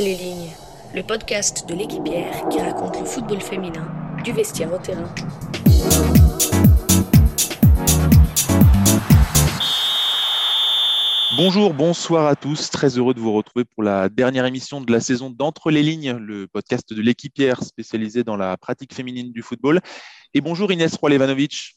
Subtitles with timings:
[0.00, 0.50] Entre les lignes,
[0.94, 3.86] le podcast de l'équipière qui raconte le football féminin
[4.24, 5.14] du vestiaire au terrain.
[11.36, 12.70] Bonjour, bonsoir à tous.
[12.70, 16.12] Très heureux de vous retrouver pour la dernière émission de la saison d'Entre les lignes,
[16.12, 19.80] le podcast de l'équipière spécialisé dans la pratique féminine du football.
[20.32, 21.74] Et bonjour Inès Roilevanovic.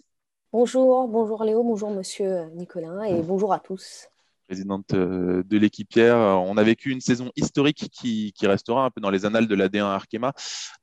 [0.53, 4.07] Bonjour, bonjour Léo, bonjour Monsieur Nicolas et bonjour à tous
[4.47, 6.17] présidente euh, de l'équipière.
[6.17, 9.69] On a vécu une saison historique qui, restera un peu dans les annales de la
[9.69, 10.33] D1 Arkema.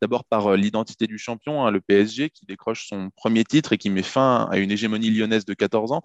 [0.00, 3.78] D'abord par euh, l'identité du champion, hein, le PSG, qui décroche son premier titre et
[3.78, 6.02] qui met fin à une hégémonie lyonnaise de 14 ans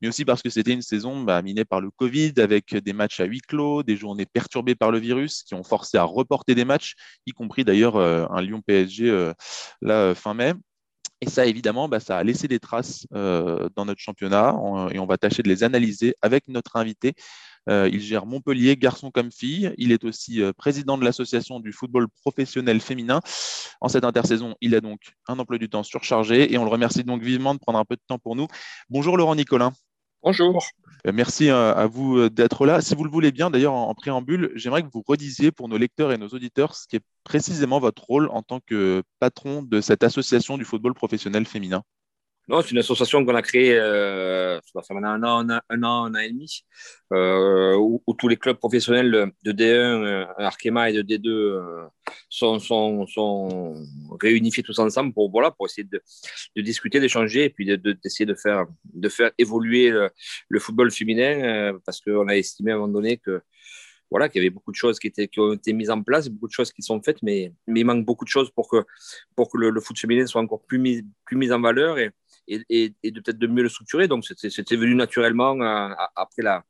[0.00, 3.20] mais aussi parce que c'était une saison bah, minée par le Covid, avec des matchs
[3.20, 6.64] à huis clos, des journées perturbées par le virus, qui ont forcé à reporter des
[6.64, 9.32] matchs, y compris d'ailleurs euh, un Lyon-PSG
[9.80, 10.54] là, fin mai.
[11.22, 14.56] Et ça, évidemment, bah, ça a laissé des traces euh, dans notre championnat
[14.90, 17.14] et on va tâcher de les analyser avec notre invité.
[17.68, 19.72] Euh, il gère Montpellier, garçon comme fille.
[19.78, 23.20] Il est aussi euh, président de l'association du football professionnel féminin.
[23.80, 24.98] En cette intersaison, il a donc
[25.28, 27.94] un emploi du temps surchargé et on le remercie donc vivement de prendre un peu
[27.94, 28.48] de temps pour nous.
[28.90, 29.72] Bonjour Laurent Nicolin.
[30.22, 30.64] Bonjour.
[31.06, 32.80] Euh, merci euh, à vous euh, d'être là.
[32.80, 36.12] Si vous le voulez bien, d'ailleurs, en préambule, j'aimerais que vous redisiez pour nos lecteurs
[36.12, 40.04] et nos auditeurs ce qui est précisément votre rôle en tant que patron de cette
[40.04, 41.82] association du football professionnel féminin.
[42.48, 45.84] Non, c'est une association qu'on a créée, euh, ça va faire maintenant un an, un
[45.84, 46.64] an, un an, et demi,
[47.12, 51.86] euh, où, tous les clubs professionnels de D1, euh, Arkema et de D2 euh,
[52.28, 53.74] sont, sont, sont,
[54.20, 56.02] réunifiés tous ensemble pour, voilà, pour essayer de,
[56.56, 60.10] de discuter, d'échanger et puis d'essayer de, de, faire, de faire évoluer le,
[60.48, 63.40] le football féminin euh, parce qu'on a estimé à un moment donné que
[64.10, 66.28] voilà, qu'il y avait beaucoup de choses qui, étaient, qui ont été mises en place,
[66.28, 68.84] beaucoup de choses qui sont faites, mais, mais il manque beaucoup de choses pour que,
[69.36, 71.98] pour que le, le foot féminin soit encore plus mis, plus mis en valeur.
[71.98, 72.10] Et,
[72.48, 74.08] et, de peut-être de mieux le structurer.
[74.08, 76.64] Donc, c'était venu naturellement euh, après, la,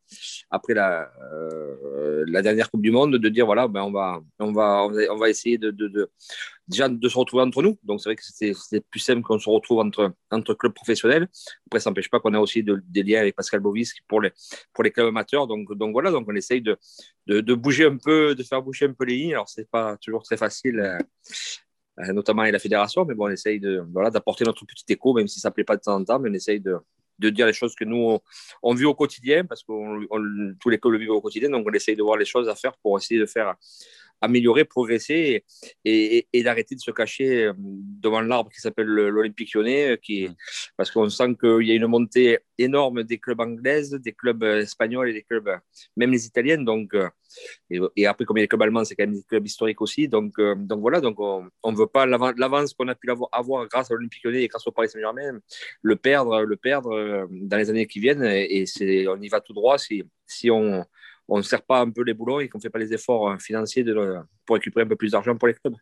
[0.51, 4.87] après euh, la dernière Coupe du Monde de dire voilà, ben on, va, on, va,
[5.11, 6.11] on va essayer de, de,
[6.69, 7.79] déjà de se retrouver entre nous.
[7.83, 11.29] Donc, c'est vrai que c'était plus simple qu'on se retrouve entre, entre clubs professionnels.
[11.67, 14.33] Après, ça n'empêche pas qu'on a aussi des liens avec Pascal Bovis pour les,
[14.73, 15.47] pour les clubs amateurs.
[15.47, 16.79] Donc, donc voilà, donc on essaye de,
[17.27, 19.35] de, de, bouger un peu, de faire bouger un peu les lignes.
[19.35, 20.99] Alors, c'est pas toujours très facile euh,
[22.13, 23.05] notamment avec la fédération.
[23.05, 25.65] Mais bon, on essaye de, voilà, d'apporter notre petit écho, même si ça ne plaît
[25.65, 26.79] pas de temps en temps, mais on essaye de,
[27.19, 28.19] dire les choses que nous,
[28.63, 29.73] on, vit au quotidien, parce que
[30.57, 32.55] tous les clubs le vivent au quotidien, donc on essaye de voir les choses à
[32.57, 33.55] faire pour essayer de faire
[34.23, 35.45] améliorer, progresser
[35.85, 40.29] et, d'arrêter de se cacher euh, devant l'arbre qui s'appelle l'Olympique lyonnais, euh, qui,
[40.77, 44.63] parce qu'on sent qu'il y a une montée énorme des clubs anglaises, des clubs euh,
[44.63, 45.51] espagnols et des clubs,
[45.97, 46.59] même les italiens.
[46.59, 46.95] Donc,
[47.71, 49.81] et, après, comme il y a des clubs allemands, c'est quand même des clubs historiques
[49.81, 50.07] aussi.
[50.07, 53.91] Donc, donc voilà, donc on ne veut pas l'avance qu'on a pu avoir, avoir grâce
[53.91, 55.41] à l'Olympique lyonnais et grâce au Paris Saint-Germain,
[55.83, 58.23] le perdre, le perdre dans les années qui viennent.
[58.23, 60.85] Et, c'est on y va tout droit si, si on
[61.33, 63.31] on ne serre pas un peu les boulons et qu'on ne fait pas les efforts
[63.31, 65.75] euh, financiers de, pour récupérer un peu plus d'argent pour les clubs.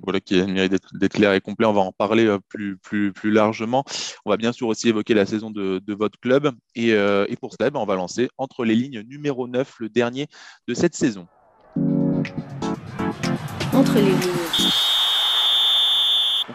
[0.00, 1.66] Voilà qui a mérite d'être clair et complet.
[1.66, 3.84] On va en parler euh, plus, plus, plus largement.
[4.24, 6.50] On va bien sûr aussi évoquer la saison de, votre club.
[6.74, 9.88] Et, euh, et pour cela, ben, on va lancer entre les lignes numéro 9, le
[9.88, 10.28] dernier
[10.66, 11.26] de cette saison.
[13.72, 14.85] Entre les lignes.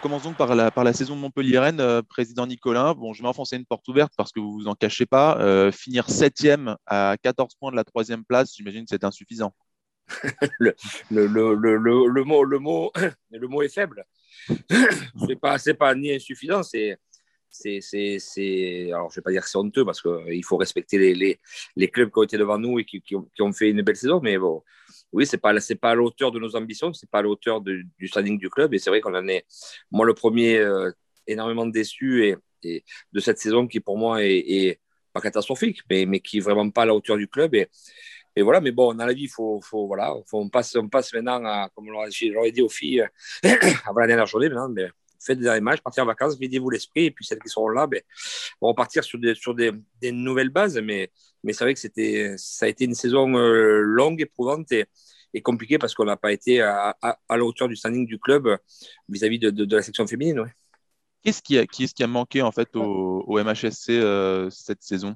[0.01, 2.95] Commence donc par la, par la saison Montpellier-Rennes, euh, président Nicolin.
[2.95, 5.37] Bon, je vais enfoncer une porte ouverte parce que vous vous en cachez pas.
[5.39, 9.53] Euh, finir septième à 14 points de la troisième place, j'imagine que c'est insuffisant.
[10.59, 14.03] le, mot, est faible.
[15.27, 16.97] c'est pas, pas ni insuffisant, c'est
[17.51, 22.09] c'est, alors je vais pas dire que c'est honteux parce qu'il faut respecter les, clubs
[22.09, 24.21] qui ont été devant nous et qui, qui, ont, qui, ont, fait une belle saison,
[24.23, 24.63] mais bon,
[25.13, 27.29] oui, c'est pas c'est pas à la hauteur de nos ambitions, c'est pas à la
[27.29, 28.73] hauteur du standing du club.
[28.73, 29.45] Et c'est vrai qu'on en est,
[29.91, 30.91] moi le premier, euh,
[31.27, 34.79] énormément déçu et, de cette saison qui pour moi est,
[35.13, 37.55] pas catastrophique, mais, mais qui est vraiment pas à la hauteur du club.
[37.55, 37.67] Et,
[38.35, 41.43] et voilà, mais bon, dans la vie, faut, faut, voilà, on, passe, on passe maintenant,
[41.45, 43.05] à, comme j'aurais dit aux filles
[43.85, 44.87] avant la dernière journée, maintenant, mais
[45.21, 47.87] faites des derniers matchs, partez en vacances, videz-vous l'esprit, et puis celles qui seront là,
[47.87, 48.01] ben,
[48.61, 49.71] vont repartir sur des,
[50.11, 50.79] nouvelles bases.
[50.79, 51.11] Mais,
[51.45, 54.87] c'est vrai que ça a été une saison euh, longue, éprouvante et,
[55.43, 56.95] compliquée parce qu'on n'a pas été à,
[57.29, 58.57] la hauteur du standing du club
[59.07, 60.43] vis-à-vis de, la section féminine.
[61.23, 65.15] Qu'est-ce qui, a, manqué en fait au, au MHSC euh, cette saison?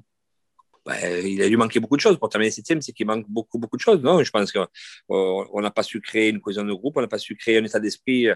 [0.86, 3.58] Ben, il a dû manquer beaucoup de choses pour terminer septième, c'est qu'il manque beaucoup,
[3.58, 4.00] beaucoup de choses.
[4.02, 4.66] Non, je pense qu'on
[5.10, 7.64] euh, n'a pas su créer une cohésion de groupe, on n'a pas su créer un
[7.64, 8.28] état d'esprit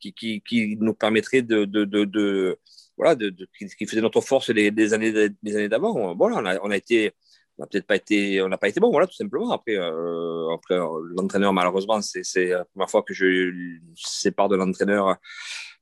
[0.00, 2.58] qui, qui, qui nous permettrait de, de, de,
[2.96, 6.14] voilà, de, qui, faisait notre force les, années, les années d'avant.
[6.16, 7.12] Voilà, on a, on a été,
[7.58, 9.52] on n'a peut-être pas été, on n'a pas été bon, voilà, tout simplement.
[9.52, 10.76] Après, euh, après
[11.16, 13.52] l'entraîneur, malheureusement, c'est la première fois que je
[13.94, 15.16] sépare de l'entraîneur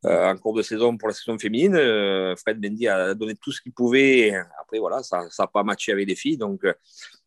[0.04, 1.74] euh, en cours de saison pour la section féminine.
[1.74, 4.34] Euh, Fred Mendy a donné tout ce qu'il pouvait.
[4.60, 6.36] Après, voilà, ça n'a pas matché avec les filles.
[6.36, 6.62] Donc,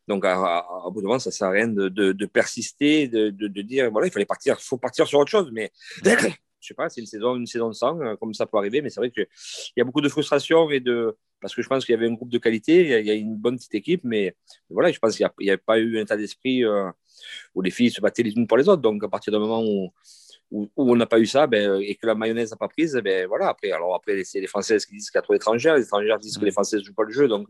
[0.06, 3.62] Donc, à, bout de moment, ça ne sert à rien de, de, persister, de, de,
[3.62, 5.50] dire, voilà, il fallait partir, faut partir sur autre chose.
[5.52, 5.70] Mais
[6.60, 8.90] je sais pas, c'est une saison, une saison sans, euh, comme ça peut arriver, mais
[8.90, 9.26] c'est vrai qu'il
[9.76, 12.14] y a beaucoup de frustration et de, parce que je pense qu'il y avait un
[12.14, 14.34] groupe de qualité, il y a, une bonne petite équipe, mais
[14.68, 16.90] voilà, je pense qu'il n'y avait pas eu un état d'esprit euh,
[17.54, 18.82] où les filles se battaient les unes pour les autres.
[18.82, 19.92] Donc, à partir du moment où,
[20.50, 23.26] où, on n'a pas eu ça ben, et que la mayonnaise n'a pas prise, ben,
[23.26, 25.84] voilà, après, alors après, c'est les Françaises qui disent qu'il y a trop d'étrangères, les
[25.84, 27.28] étrangères disent que les Françaises ne jouent pas le jeu.
[27.28, 27.48] Donc,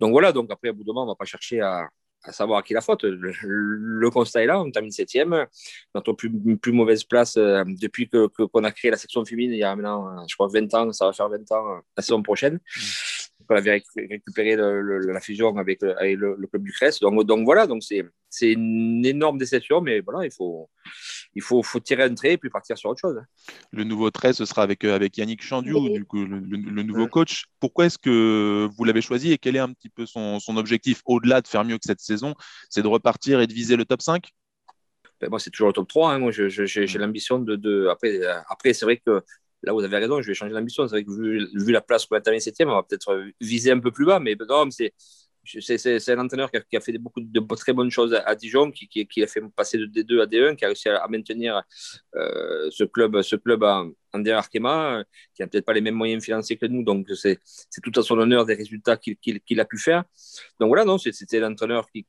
[0.00, 1.88] donc voilà, donc après, à bout de moment, on ne va pas chercher à,
[2.26, 3.04] à savoir à qui la faute.
[3.04, 5.46] Le, constat est là, on termine septième,
[5.94, 9.58] notre plus, plus mauvaise place euh, depuis que, qu'on a créé la section féminine il
[9.58, 12.54] y a maintenant, je crois, 20 ans, ça va faire 20 ans la saison prochaine.
[12.54, 13.15] Mmh.
[13.48, 17.00] On avait récupéré la fusion avec, le, club du Crest.
[17.00, 20.68] Donc, donc voilà, donc c'est, c'est une énorme déception, mais voilà, il faut,
[21.34, 23.20] il faut, faut tirer un trait et puis partir sur autre chose.
[23.70, 27.46] Le nouveau trait, ce sera avec, avec Yannick Chandiou, du coup, le, nouveau coach.
[27.60, 31.02] Pourquoi est-ce que vous l'avez choisi et quel est un petit peu son, son objectif
[31.04, 32.34] au-delà de faire mieux que cette saison
[32.68, 34.28] C'est de repartir et de viser le top 5
[35.20, 36.12] ben, moi, c'est toujours le top 3.
[36.12, 36.18] Hein.
[36.18, 39.22] Moi, j'ai l'ambition de, de, Après, après c'est vrai que
[39.62, 40.86] là, vous avez raison, je vais changer l'ambition.
[40.86, 43.80] C'est vrai que vu, la place qu'on a terminé 7 on va peut-être viser un
[43.80, 44.20] peu plus bas.
[44.20, 44.92] Mais non, c'est
[45.46, 49.26] c'est un entraîneur qui a, fait beaucoup de très bonnes choses à, Dijon, qui, a
[49.26, 51.62] fait passer de D2 à D1, qui a réussi à, maintenir
[52.16, 55.04] euh, ce club, ce club en, en Arkema,
[55.34, 56.82] qui n'a peut-être pas les mêmes moyens financiers que nous.
[56.82, 57.38] Donc, c'est
[57.82, 60.04] tout à son honneur des résultats qu'il a pu faire.
[60.58, 62.04] Donc voilà, c'était l'entraîneur qui,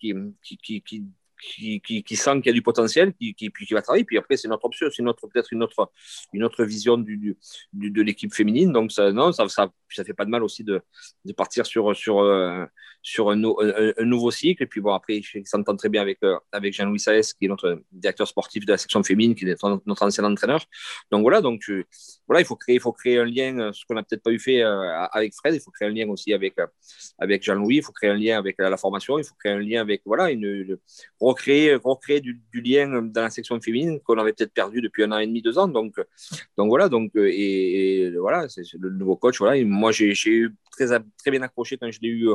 [1.37, 1.81] qui,
[2.15, 4.05] sent qu'il y a du potentiel, qui, qui, qui va travailler.
[4.05, 5.91] Puis après, c'est notre option, c'est peut-être une autre,
[6.33, 7.37] une autre vision du,
[7.73, 8.71] de l'équipe féminine.
[8.71, 10.81] Donc, ça, non, ça, ça, ça fait pas de mal aussi de,
[11.25, 12.65] de partir sur, sur, euh,
[13.01, 14.63] sur un, un, nouveau cycle.
[14.63, 17.47] Et puis, bon, après, il s'entend très bien avec, euh, avec Jean-Louis Saez, qui est
[17.47, 20.65] notre directeur sportif de la section féminine, qui est notre, ancien entraîneur.
[21.11, 21.61] Donc, voilà, donc,
[22.27, 24.31] voilà, il faut créer, il faut créer un lien, euh, ce qu'on n'a peut-être pas
[24.31, 26.55] eu fait avec Fred, il faut créer un lien aussi avec,
[27.19, 29.81] avec Jean-Louis, il faut créer un lien avec la, formation, il faut créer un lien
[29.81, 30.77] avec, voilà, une
[31.27, 35.19] recréer, recréer du, lien dans la section féminine qu'on avait peut-être perdu depuis un an
[35.19, 35.67] et demi, deux ans.
[35.67, 35.95] Donc,
[36.57, 39.39] donc voilà, donc, et, voilà, c'est le nouveau coach.
[39.39, 39.63] Voilà.
[39.65, 40.87] moi, j'ai eu très,
[41.17, 42.29] très bien accroché quand je l'ai eu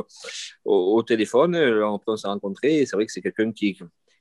[0.65, 1.55] au, téléphone.
[1.55, 3.77] On s'est rencontrés c'est vrai que c'est quelqu'un qui,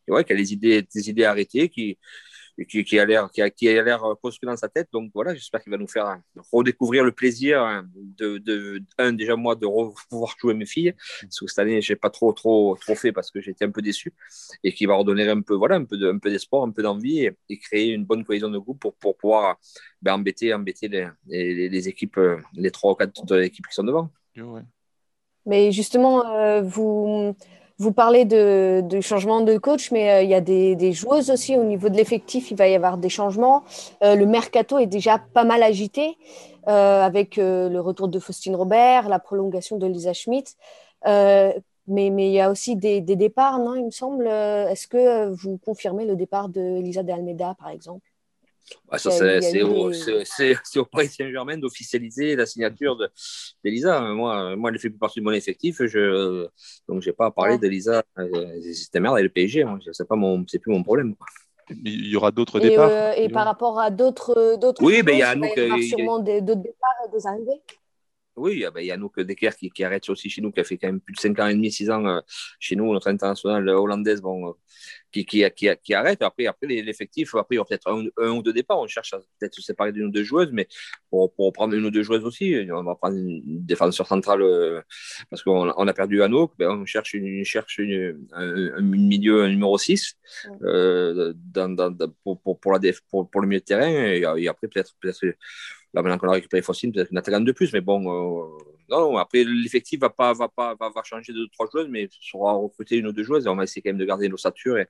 [0.08, 1.98] ouais, qui a des idées, des idées arrêtées, qui,
[2.68, 4.88] qui, qui, a l'air qui a, qui a l'air construit dans sa tête.
[4.92, 6.18] Donc voilà, j'espère qu'il va nous faire
[6.52, 9.66] redécouvrir le plaisir de, de un déjà moi de
[10.08, 13.30] pouvoir jouer mes filles parce que cette année j'ai pas trop trop trop fait parce
[13.30, 14.12] que j'étais un peu déçu
[14.64, 16.82] et qui va redonner un peu voilà un peu de, un peu d'espoir, un peu
[16.82, 19.56] d'envie et, créer une bonne cohésion de groupe pour, pour pouvoir
[20.00, 22.18] ben, embêter embêter les, les, les, équipes
[22.54, 24.10] les trois ou quatre de l'équipe qui sont devant.
[25.46, 27.34] Mais justement, euh, vous
[27.78, 31.64] vous parlez de, changement de coach, mais euh, il y a des, joueuses aussi au
[31.64, 32.50] niveau de l'effectif.
[32.50, 33.64] Il va y avoir des changements.
[34.02, 36.16] Euh, le mercato est déjà pas mal agité
[36.68, 40.54] euh, avec le retour de Faustine Robert, la prolongation de Lisa Schmidt.
[41.04, 44.26] mais, il y a aussi des, départs, non, il me semble.
[44.26, 48.11] Est-ce que vous confirmez le départ de de Almeida, par exemple?
[48.96, 49.62] C'est
[50.78, 52.96] au, Paris Saint-Germain d'officialiser la signature
[53.64, 54.00] d'Elisa.
[54.00, 55.84] Moi, moi, elle fait plus partie de mon effectif.
[55.84, 56.46] Je,
[56.88, 58.02] donc, je n'ai pas à parler d'Elisa.
[58.72, 59.64] C'était merde et le PSG.
[59.92, 61.14] Ce n'est plus mon problème.
[61.70, 62.90] Il y aura d'autres départs.
[62.90, 64.34] Euh, et par rapport à d'autres.
[64.80, 67.62] Oui, mais il y a, nous, il y aura sûrement d'autres départs et des arrivées?
[68.42, 70.64] Oui, il y a ben, Anouk Decker qui, qui, arrête aussi chez nous, qui a
[70.64, 72.20] fait quand même plus de 5 ans et demi, 6 ans euh,
[72.58, 74.52] chez nous, notre internationale hollandaise, bon, euh,
[75.12, 76.22] qui, qui, qui, arrête.
[76.22, 78.80] Après, après l'effectif, après, il y aura peut-être un, ou deux départs.
[78.80, 80.66] On cherche à peut-être se séparer d'une ou deux joueuses, mais
[81.08, 84.82] pour, pour, prendre une ou deux joueuses aussi, on va prendre une défenseur centrale euh,
[85.30, 86.50] parce qu'on on a perdu Anouk.
[86.58, 90.16] Ben, on cherche, une, cherche une, un, milieu un numéro 6
[90.62, 93.88] dans, dans, pour, pour, pour, la pour, pour, le milieu de terrain.
[93.88, 95.12] Et, et après, peut-être peut
[95.94, 98.48] Là, maintenant qu'on a récupéré Fossil, peut-être une attaquante de plus, mais bon, euh,
[98.88, 102.54] non, après, l'effectif va pas, va pas, va, va changer de trois joueuses, mais sera
[102.54, 104.78] recruter une ou deux joueuses et on va essayer quand même de garder nos satures
[104.78, 104.88] et,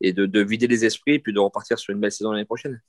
[0.00, 2.44] et de, de, vider les esprits et puis de repartir sur une belle saison l'année
[2.44, 2.80] prochaine.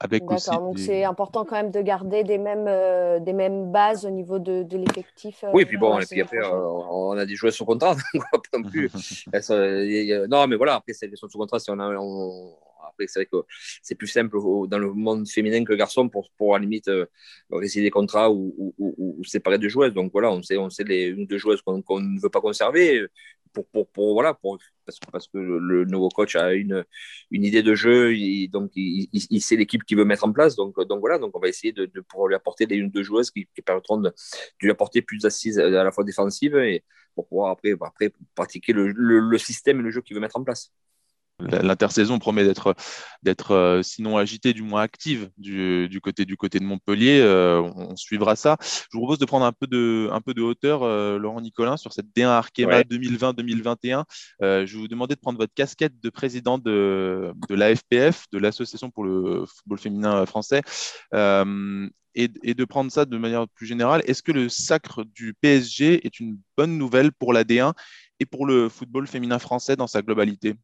[0.00, 4.10] D'accord, donc c'est important quand même de garder des mêmes, euh, des mêmes bases au
[4.10, 5.44] niveau de, de l'effectif.
[5.44, 8.62] Euh, oui, puis bon, et puis après, on a des joueurs sous contrat, donc on
[8.62, 8.90] plus.
[10.28, 12.54] non, mais voilà, après, c'est des sous contrat, si on a, on,
[12.94, 13.46] après, c'est vrai que
[13.82, 14.36] c'est plus simple
[14.68, 17.06] dans le monde féminin que garçon pour, pour à la limite euh,
[17.50, 18.74] des contrats ou,
[19.24, 19.94] séparer de joueuses.
[19.94, 23.06] Donc voilà, on sait, on sait les deux joueuses qu'on ne veut pas conserver
[23.54, 24.34] pour, pour, pour voilà,
[24.84, 26.84] parce, que, parce que le, nouveau coach a une,
[27.30, 30.56] une idée de jeu, il, donc il, sait l'équipe qu'il veut mettre en place.
[30.56, 33.98] Donc, donc voilà, donc on va essayer de, lui apporter des deux joueuses qui, permettront
[33.98, 34.12] de,
[34.60, 36.84] lui apporter plus d'assises à la fois défensive et
[37.14, 40.44] pour pouvoir après, après pratiquer le, le système et le jeu qu'il veut mettre en
[40.44, 40.72] place.
[41.40, 42.74] L'intersaison promet d'être
[43.22, 47.20] d'être euh, sinon agitée, du moins active du, du, côté du côté de Montpellier.
[47.20, 48.56] Euh, on, suivra ça.
[48.60, 51.76] Je vous propose de prendre un peu de un peu de hauteur, euh, Laurent Nicolin,
[51.76, 54.04] sur cette D1 Arkema 2020-2021.
[54.40, 58.90] je vais vous demander de prendre votre casquette de président de, de l'AFPF, de l'Association
[58.90, 60.62] pour le football féminin français.
[62.16, 66.06] Et, et, de prendre ça de manière plus générale, est-ce que le sacre du PSG
[66.06, 67.72] est une bonne nouvelle pour la D1
[68.20, 70.54] et pour le football féminin français dans sa globalité?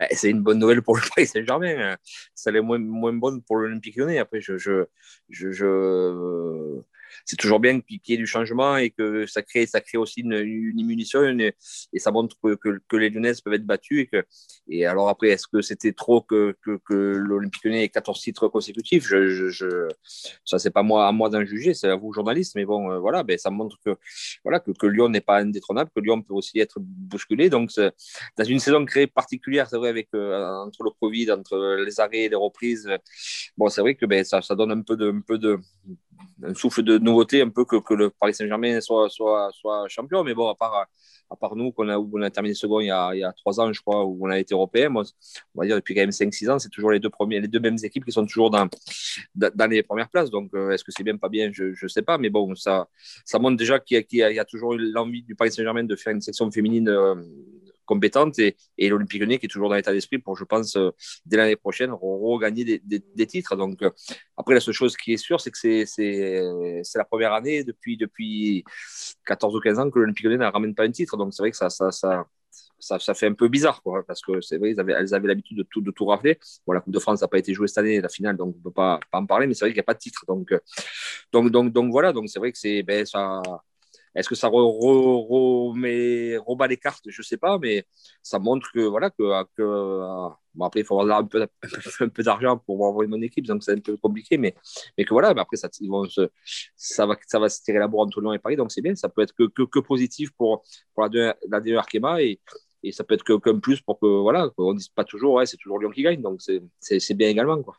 [0.00, 1.96] Bah, c'est une bonne nouvelle pour le Paris Saint-Germain.
[2.34, 4.18] Ça l'est moins, moins bonne pour l'Olympique lyonnais.
[4.18, 4.86] Après, je, je,
[5.28, 6.80] je, je
[7.24, 10.20] c'est toujours bien qu'il y ait du changement et que ça crée, ça crée aussi
[10.20, 11.20] une, une immunition
[11.92, 14.08] et ça montre que, que, les Lyonnais peuvent être battus.
[14.68, 18.48] Et, alors après, est-ce que c'était trop que, que, que l'Olympique lyonnais ait 14 titres
[18.48, 19.06] consécutifs?
[19.06, 19.88] Je, je,
[20.44, 22.54] Ça, c'est pas moi, à moi d'en juger, c'est à vous, journalistes.
[22.56, 23.96] Mais bon, euh, voilà, ben, ça montre que,
[24.44, 27.50] voilà, que Lyon n'est pas indétrônable, que Lyon peut aussi être bousculé.
[27.50, 27.70] Donc,
[28.36, 32.24] dans une saison créée particulière, c'est vrai, avec, euh, entre le Covid, entre les arrêts
[32.24, 32.88] et les reprises,
[33.56, 35.58] bon, c'est vrai que ben, ça, ça donne un peu de, un peu de,
[36.42, 40.24] un souffle de nouveauté, un peu que, que le Paris Saint-Germain soit, soit, soit, champion.
[40.24, 40.86] Mais bon, à part,
[41.30, 43.32] à part nous, qu'on a, on a terminé second il y a, il y a
[43.32, 45.02] trois ans, je crois, où on a été européen, on
[45.54, 47.78] va dire depuis quand même 5-6 ans, c'est toujours les deux, premiers, les deux mêmes
[47.82, 48.68] équipes qui sont toujours dans,
[49.34, 50.30] dans les premières places.
[50.30, 52.18] Donc, euh, est-ce que c'est bien, pas bien Je ne sais pas.
[52.18, 52.88] Mais bon, ça,
[53.24, 56.20] ça montre déjà qu'il y, y, a toujours l'envie du Paris Saint-Germain de faire une
[56.20, 56.88] section féminine.
[56.88, 57.14] Euh,
[57.90, 60.90] compétente et, l'Olympique Lyonnais qui est toujours dans l'état d'esprit pour, je pense, euh,
[61.26, 63.56] dès l'année prochaine, regagner des, titres.
[63.56, 63.90] Donc, euh,
[64.36, 68.64] après, la seule chose qui est sûre, c'est que c'est la première année depuis, depuis
[69.26, 71.16] 14 ou 15 ans que l'Olympique Lyonnais ne ramène pas un titre.
[71.16, 74.94] Donc, c'est vrai que ça, fait un peu bizarre, quoi, parce que c'est vrai, avaient,
[74.94, 75.92] avaient l'habitude de tout, de.
[76.66, 78.58] Bon, la Coupe de France n'a pas été jouée cette année, la finale, donc on
[78.58, 80.24] ne peut pas, en parler, mais c'est vrai qu'il n'y a pas de titre.
[80.28, 80.60] Donc, euh,
[81.32, 83.42] donc, voilà, donc c'est vrai que ben, ça,
[84.14, 87.04] est-ce que ça remet rebat les cartes?
[87.06, 87.84] Je ne sais pas, mais
[88.22, 89.22] ça montre que voilà que,
[90.54, 91.46] bon, après il faut avoir un peu,
[92.00, 94.54] un peu d'argent pour envoyer mon équipe, donc c'est un peu compliqué, mais,
[94.98, 96.06] mais que voilà, mais après ça, vont
[96.76, 98.94] ça va ça va se tirer la bourre entre Lyon et Paris, donc c'est bien,
[98.94, 100.64] ça peut être que, que, que, positif pour,
[100.94, 102.40] pour la, la Arkema et,
[102.82, 105.46] et ça peut être que comme plus pour que voilà, on dise pas toujours ouais,
[105.46, 107.76] c'est toujours Lyon qui gagne, donc c'est bien également quoi.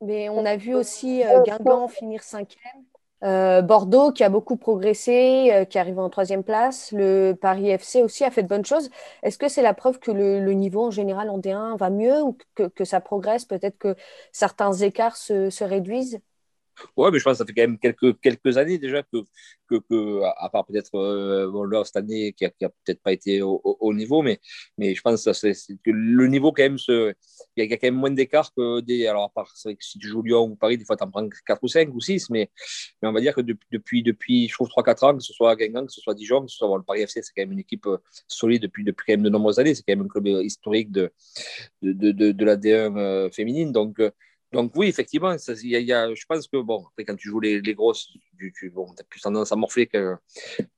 [0.00, 2.84] Mais on a vu aussi euh, Guingamp finir cinquième.
[3.24, 6.92] Euh, Bordeaux qui a beaucoup progressé, euh, qui arrive en troisième place.
[6.92, 8.90] Le Paris FC aussi a fait de bonnes choses.
[9.22, 12.36] Est-ce que c'est la preuve que le, niveau en général en D1 va mieux ou
[12.54, 13.44] que, ça progresse?
[13.44, 13.96] Peut-être que
[14.32, 16.20] certains écarts se réduisent?
[16.96, 19.18] Ouais, mais je pense que ça fait quand même quelques, quelques années déjà que,
[19.68, 23.60] que, que à part peut-être euh, cette année qui a, a peut-être pas été au,
[23.64, 24.40] au, niveau, mais,
[24.76, 25.48] mais je pense que, ça,
[25.84, 27.14] que le niveau quand même, il
[27.56, 29.06] y, a quand même moins d'écart que des.
[29.06, 31.28] Alors, à part, que si tu joues Lyon ou Paris, des fois tu en prends
[31.46, 32.50] 4 ou 5 ou 6, mais,
[33.02, 35.86] mais on va dire que depuis, depuis je trouve, 3-4 ans, que ce soit Guingamp,
[35.86, 37.60] que ce soit Dijon, que ce soit bon, le Paris FC, c'est quand même une
[37.60, 39.74] équipe euh, solide depuis, depuis quand même de nombreuses années.
[39.74, 41.12] C'est quand même un club historique de,
[41.82, 43.72] de, de, de, de la D1 euh, féminine.
[43.72, 44.00] Donc,
[44.52, 47.40] donc oui, effectivement, y a, y a, je pense que bon, après quand tu joues
[47.40, 49.88] les, les grosses, tu, tu bon, as plus tendance à morfler.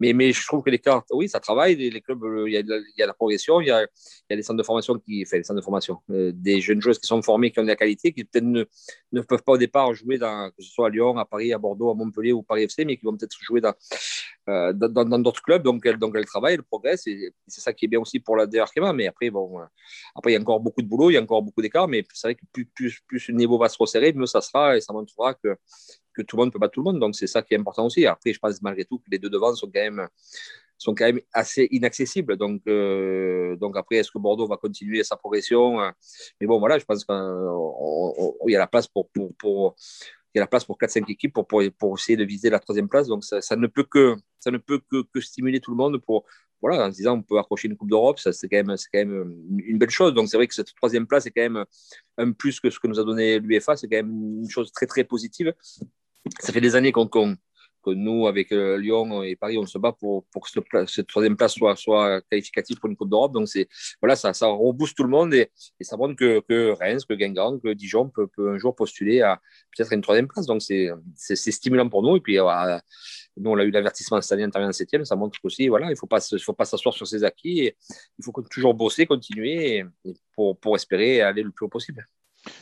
[0.01, 1.77] Mais, mais je trouve que les cartes, oui, ça travaille.
[1.77, 3.87] Les, clubs, il y, y, a, la progression, il y a,
[4.29, 7.07] des centres de formation qui, enfin, des centres de formation, euh, des jeunes joueuses qui
[7.07, 8.65] sont formées, qui ont de la qualité, qui peut-être ne,
[9.13, 11.59] ne, peuvent pas au départ jouer dans, que ce soit à Lyon, à Paris, à
[11.59, 13.75] Bordeaux, à Montpellier ou Paris FC, mais qui vont peut-être jouer dans
[14.49, 15.63] euh, dans d'autres clubs.
[15.63, 18.37] Donc elle, donc elle travaille, elle progresse, et, c'est ça qui est bien aussi pour
[18.37, 18.93] la DRKMA.
[18.95, 19.65] Mais après, bon, euh,
[20.17, 22.05] après il y a encore beaucoup de boulot, il y a encore beaucoup d'écart, mais
[22.13, 24.81] c'est vrai que plus, plus, plus le niveau va se resserrer, mieux ça sera et
[24.81, 25.57] ça montrera que,
[26.15, 27.01] que tout le monde peut pas tout le monde.
[27.01, 28.07] Donc c'est ça qui est important aussi.
[28.07, 30.09] Après, je pense malgré tout que les deux devants sont quand même
[30.81, 32.37] sont quand même assez inaccessibles.
[32.37, 35.79] Donc, euh, donc après, est-ce que Bordeaux va continuer sa progression
[36.41, 39.77] Mais bon, voilà, je pense qu'il y a la place pour, pour, pour,
[40.35, 42.59] il y a la place pour 4-5 équipes pour, pour, pour, essayer de viser la
[42.59, 43.09] troisième place.
[43.09, 45.99] Donc, ça, ça, ne peut que, ça ne peut que, que, stimuler tout le monde
[45.99, 46.25] pour,
[46.61, 49.35] voilà, en se disant on peut accrocher une Coupe d'Europe, c'est quand, même, quand même
[49.59, 50.15] une belle chose.
[50.15, 51.65] Donc, c'est vrai que cette troisième place est quand même
[52.19, 53.77] un plus que ce que nous a donné l'UEFA.
[53.77, 55.55] C'est quand même une chose très, très positive.
[56.41, 57.09] Ça fait des années qu'on
[57.83, 60.51] que nous, avec euh, Lyon et Paris, on se bat pour, pour que
[60.87, 63.33] cette, troisième place soit, soit qualificative pour une Coupe d'Europe.
[63.33, 63.49] Donc,
[64.01, 65.51] voilà, ça, ça rebooste tout le monde et,
[65.81, 69.41] ça montre que, que, Reims, que Guingamp, que Dijon peut, peut un jour postuler à
[69.77, 70.47] peut-être une troisième place.
[70.47, 70.91] Donc, c'est,
[71.37, 72.17] stimulant pour nous.
[72.17, 72.79] Et puis, euh,
[73.41, 75.05] nous, on a eu l'avertissement cette année, intervient en septième.
[75.05, 77.73] Ça montre aussi, voilà, il ne faut pas, s'asseoir sur ses acquis.
[78.19, 79.85] Il faut toujours bosser, continuer
[80.35, 82.07] pour, espérer aller le plus haut possible.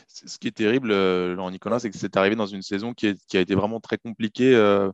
[0.07, 3.07] Ce qui est terrible, euh, Laurent Nicolas, c'est que c'est arrivé dans une saison qui,
[3.07, 4.53] a été vraiment très compliquée.
[4.53, 4.91] Euh,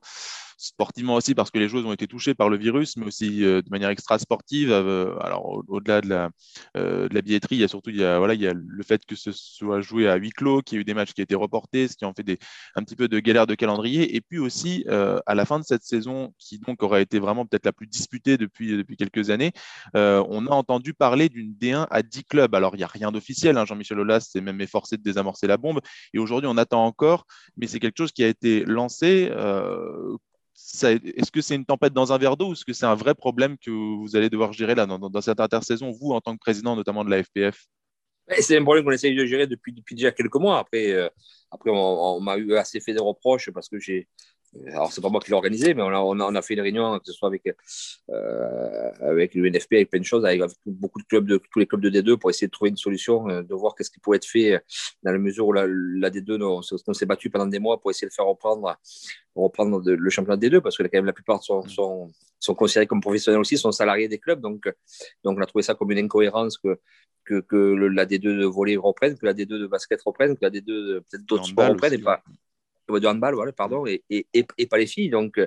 [0.57, 3.69] sportivement aussi parce que les joueurs ont été touchés par le virus, mais aussi de
[3.69, 4.71] manière extra sportive.
[4.71, 6.29] alors au-delà de la,
[6.75, 8.83] de la billetterie, il y a surtout il y a, voilà, il y a le
[8.83, 11.21] fait que ce soit joué à huis clos, qu'il y ait eu des matchs qui
[11.21, 12.39] ont été reportés, ce qui en fait
[12.75, 14.15] un petit peu de galère de calendrier.
[14.15, 17.65] Et puis aussi à la fin de cette saison, qui donc aurait été vraiment peut-être
[17.65, 19.51] la plus disputée depuis, depuis quelques années,
[19.93, 22.55] on a entendu parler d'une D1 à 10 clubs.
[22.55, 23.65] Alors il n'y a rien d'officiel, hein.
[23.65, 25.79] Jean-Michel Aulas s'est même efforcé de désamorcer la bombe.
[26.13, 27.25] Et aujourd'hui, on attend encore,
[27.57, 29.29] mais c'est quelque chose qui a été lancé.
[29.31, 30.17] Euh,
[30.55, 33.13] est-ce que c'est une tempête dans un verre d'eau ou est-ce que c'est un vrai
[33.13, 36.75] problème que vous allez devoir gérer là, dans, cette intersaison, vous, en tant que président
[36.75, 37.65] notamment de la FPF
[38.39, 40.57] c'est un problème qu'on essaye de gérer depuis, déjà quelques mois.
[40.57, 41.07] Après, euh,
[41.51, 44.07] après on, m'a eu assez fait des reproches parce que j'ai,
[44.67, 46.97] alors c'est pas moi qui l'ai organisé, mais on a, on a, fait une réunion,
[46.99, 47.43] que ce soit avec,
[48.09, 51.81] euh, avec l'UNFP, avec plein de choses, avec, beaucoup de clubs, de, tous les clubs
[51.81, 54.25] de D2 pour essayer de trouver une solution, euh, de voir qu'est-ce qui pouvait être
[54.25, 54.61] fait
[55.03, 58.13] dans la mesure où la, D2, on, s'est battu pendant des mois pour essayer de
[58.13, 58.77] faire reprendre,
[59.35, 61.69] reprendre le championnat D2, parce que quand même la plupart sont, mm.
[61.69, 64.69] sont, sont, considérés comme professionnels aussi, sont salariés des clubs, donc,
[65.23, 66.79] donc on a trouvé ça comme une incohérence que,
[67.25, 70.49] que, que la D2 de volley reprenne, que la D2 de basket reprenne, que la
[70.49, 72.23] D2 peut-être d'autres sports reprennent, et pas,
[72.87, 75.09] de handball, voilà, pardon, et, et, et, pas les filles.
[75.09, 75.39] Donc,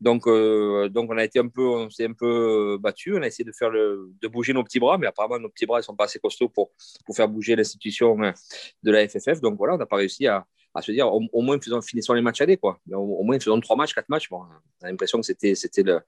[0.00, 3.16] donc, euh, donc on a été un peu, on s'est un peu battu.
[3.16, 5.66] On a essayé de faire le, de bouger nos petits bras, mais apparemment nos petits
[5.66, 6.70] bras ne sont pas assez costauds pour,
[7.04, 8.32] pour faire bouger l'institution hein,
[8.82, 9.40] de la FFF.
[9.40, 12.22] Donc voilà, on n'a pas réussi à, à se dire au, moins faisons, finissons les
[12.22, 12.78] matchs aller quoi.
[12.92, 14.28] Au, au, moins faisons trois matchs, quatre matchs.
[14.28, 14.42] Bon,
[14.82, 16.00] on a l'impression que c'était c'était le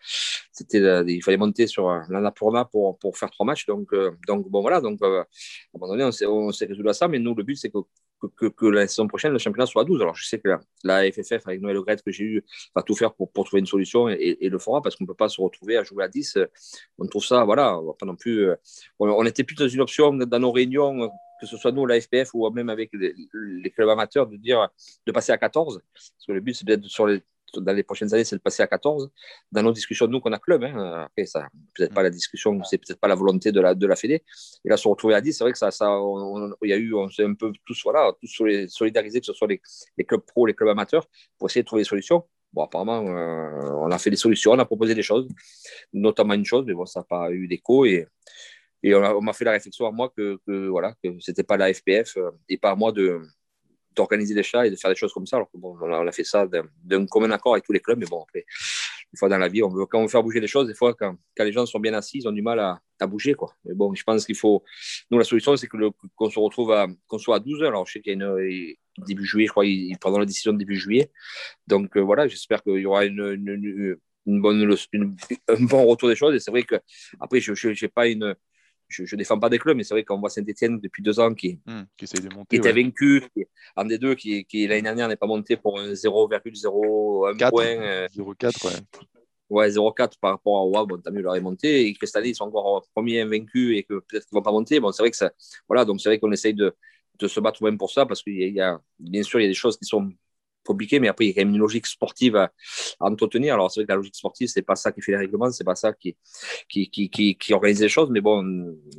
[0.53, 3.67] c'était il fallait monter sur l'Annapurna pour pour faire trois matchs.
[3.67, 6.93] Donc euh, donc bon voilà donc euh, à un moment donné on s'est résolu à
[6.93, 7.79] ça, mais nous le but c'est que
[8.29, 10.03] que, la saison prochaine, le championnat soit à 12.
[10.03, 10.49] Alors, je sais que
[10.85, 14.09] la, FFF, avec Noël Ogret, que j'ai eu, va tout faire pour, trouver une solution
[14.09, 16.39] et, le fera parce qu'on ne peut pas se retrouver à jouer à 10.
[16.99, 18.49] On trouve ça, voilà, on pas non plus.
[18.49, 18.57] Euh,
[18.99, 21.11] on, était plus dans une option dans nos réunions,
[21.41, 24.69] que ce soit nous, la FPF, ou même avec les, les clubs amateurs, de dire
[25.07, 25.81] de passer à 14.
[25.93, 27.23] Parce que le but, c'est peut-être sur les
[27.59, 29.11] dans les prochaines années, c'est de passer à 14.
[29.53, 32.79] Dans nos discussions, nous, qu'on a club, hein, après, ça, peut-être pas la discussion, c'est
[32.79, 34.23] peut-être pas la volonté de la, de la Fédé.
[34.65, 35.99] Et là, se retrouver à 10, c'est vrai que ça, ça
[36.63, 39.49] il y a eu, on s'est un peu tous, voilà, tous solidarisés, que ce soit
[39.49, 39.61] les,
[39.97, 41.07] les, clubs pro, les clubs amateurs,
[41.39, 42.25] pour essayer de trouver des solutions.
[42.53, 45.29] Bon, apparemment, euh, on a fait des solutions, on a proposé des choses,
[45.93, 47.85] notamment une chose, mais bon, ça n'a pas eu d'écho.
[47.85, 48.07] Et,
[48.83, 51.73] et on m'a fait la réflexion à moi que, que voilà, que c'était pas la
[51.73, 53.21] FPF euh, et pas à moi de,
[53.95, 55.37] d'organiser des chats et de faire des choses comme ça.
[55.37, 56.47] Alors que bon, on a, fait ça
[56.85, 58.45] d'un commun accord avec tous les clubs, mais bon, après,
[59.13, 60.75] une fois dans la vie, on veut, quand on veut faire bouger les choses, des
[60.75, 63.35] fois, quand, quand les gens sont bien assis, ils ont du mal à, à bouger.
[63.35, 63.55] Quoi.
[63.65, 64.63] Mais bon, je pense qu'il faut.
[65.11, 67.69] Nous, la solution, c'est qu'on se retrouve à, qu'on soit à 12 heures.
[67.69, 68.75] Alors, je sais qu'il y a une.
[69.07, 71.11] Début juillet, je crois, ils prendront la décision début juillet.
[71.67, 74.77] Donc, euh, voilà, j'espère qu'il y aura une, une bonne,
[75.49, 76.35] un bon retour des choses.
[76.35, 76.75] Et c'est vrai que,
[77.19, 78.35] après, je n'ai pas une
[78.91, 81.33] je ne défends pas des clubs, mais c'est vrai qu'on voit Saint-Etienne depuis deux ans
[81.35, 81.61] qui,
[81.97, 83.23] qui, de monter, était vaincu,
[83.77, 88.07] en des deux, qui, qui l'année dernière n'est pas monté pour un 0,01 point.
[88.09, 88.73] 0,4, ouais.
[89.49, 92.17] Ouais, 0,4 par rapport à WoW, bon, tant mieux, leur est monté, et que cette
[92.17, 94.79] année, ils sont encore premiers invaincus et que peut-être qu'ils ne vont pas monter.
[94.79, 95.33] Bon, c'est vrai que ça,
[95.69, 96.75] voilà, donc c'est vrai qu'on essaye de,
[97.19, 99.47] de, se battre même pour ça, parce qu'il y, y a, bien sûr, il y
[99.47, 100.13] a des choses qui sont
[100.71, 102.53] compliqué, mais après, il y a quand même une logique sportive à,
[103.01, 103.55] entretenir.
[103.55, 105.65] Alors, c'est vrai que la logique sportive, c'est pas ça qui fait les règlements, c'est
[105.65, 106.17] pas ça qui,
[106.69, 108.43] qui, qui, qui, organise les choses, mais bon,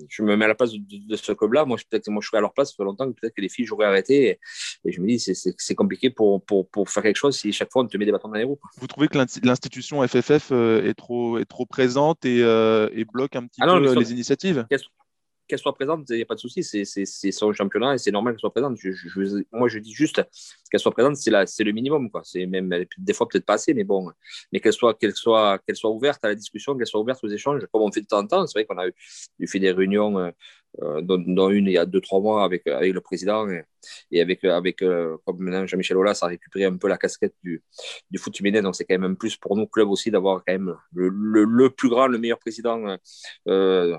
[0.09, 1.65] je me mets à la place de, ce club-là.
[1.65, 3.49] Moi, peut-être moi, je serais à leur place, ça fait longtemps que peut-être que les
[3.49, 4.39] filles, j'aurais arrêté,
[4.85, 7.83] et, je me dis, c'est compliqué pour, pour, pour, faire quelque chose si chaque fois,
[7.83, 8.59] on te met des bâtons dans les roues.
[8.77, 13.35] Vous trouvez que l'institution FFF euh, est trop, est trop présente et, euh, et bloque
[13.35, 14.65] un petit ah peu les initiatives?
[15.51, 18.33] Qu'elle soit présente, il n'y a pas de souci, c'est son championnat et c'est normal
[18.33, 18.77] qu'elle soit présente.
[19.51, 20.23] Moi, je dis juste
[20.71, 22.09] qu'elle soit présente, c'est le minimum.
[22.35, 24.09] Même des fois peut-être pas assez, mais bon,
[24.53, 27.27] mais qu'elle soit, qu'elle soit, qu'elle soit ouverte à la discussion, qu'elle soit ouverte aux
[27.27, 28.47] échanges, comme on fait de temps en temps.
[28.47, 30.31] C'est vrai qu'on a eu, fait des réunions, euh,
[30.79, 33.47] dont, une il y a deux, trois mois avec, avec le président
[34.11, 37.61] et, avec, avec euh, comme maintenant Jean-Michel Aulas a récupéré un peu la casquette du,
[38.09, 38.61] du foot féminin.
[38.61, 41.69] Donc, c'est quand même un plus pour nous, club aussi, d'avoir quand même le, le,
[41.69, 42.97] plus grand, le meilleur président.
[43.47, 43.97] Euh,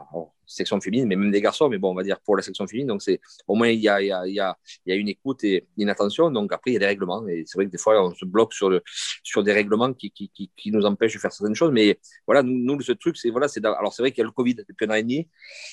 [0.52, 2.88] section féminine, mais même des garçons, mais bon, on va dire pour la section féminine.
[2.88, 5.66] Donc, c'est au moins, il y a, y, a, il y a une écoute et
[5.76, 6.30] une attention.
[6.30, 7.26] Donc, après, il y a des règlements.
[7.28, 8.82] Et c'est vrai que des fois, on se bloque sur, le,
[9.22, 11.72] sur des règlements qui, qui, qui, nous empêchent de faire certaines choses.
[11.72, 14.26] Mais voilà, nous, nous ce truc, c'est voilà, c'est alors c'est vrai qu'il y a
[14.26, 15.28] le Covid depuis un an et demi,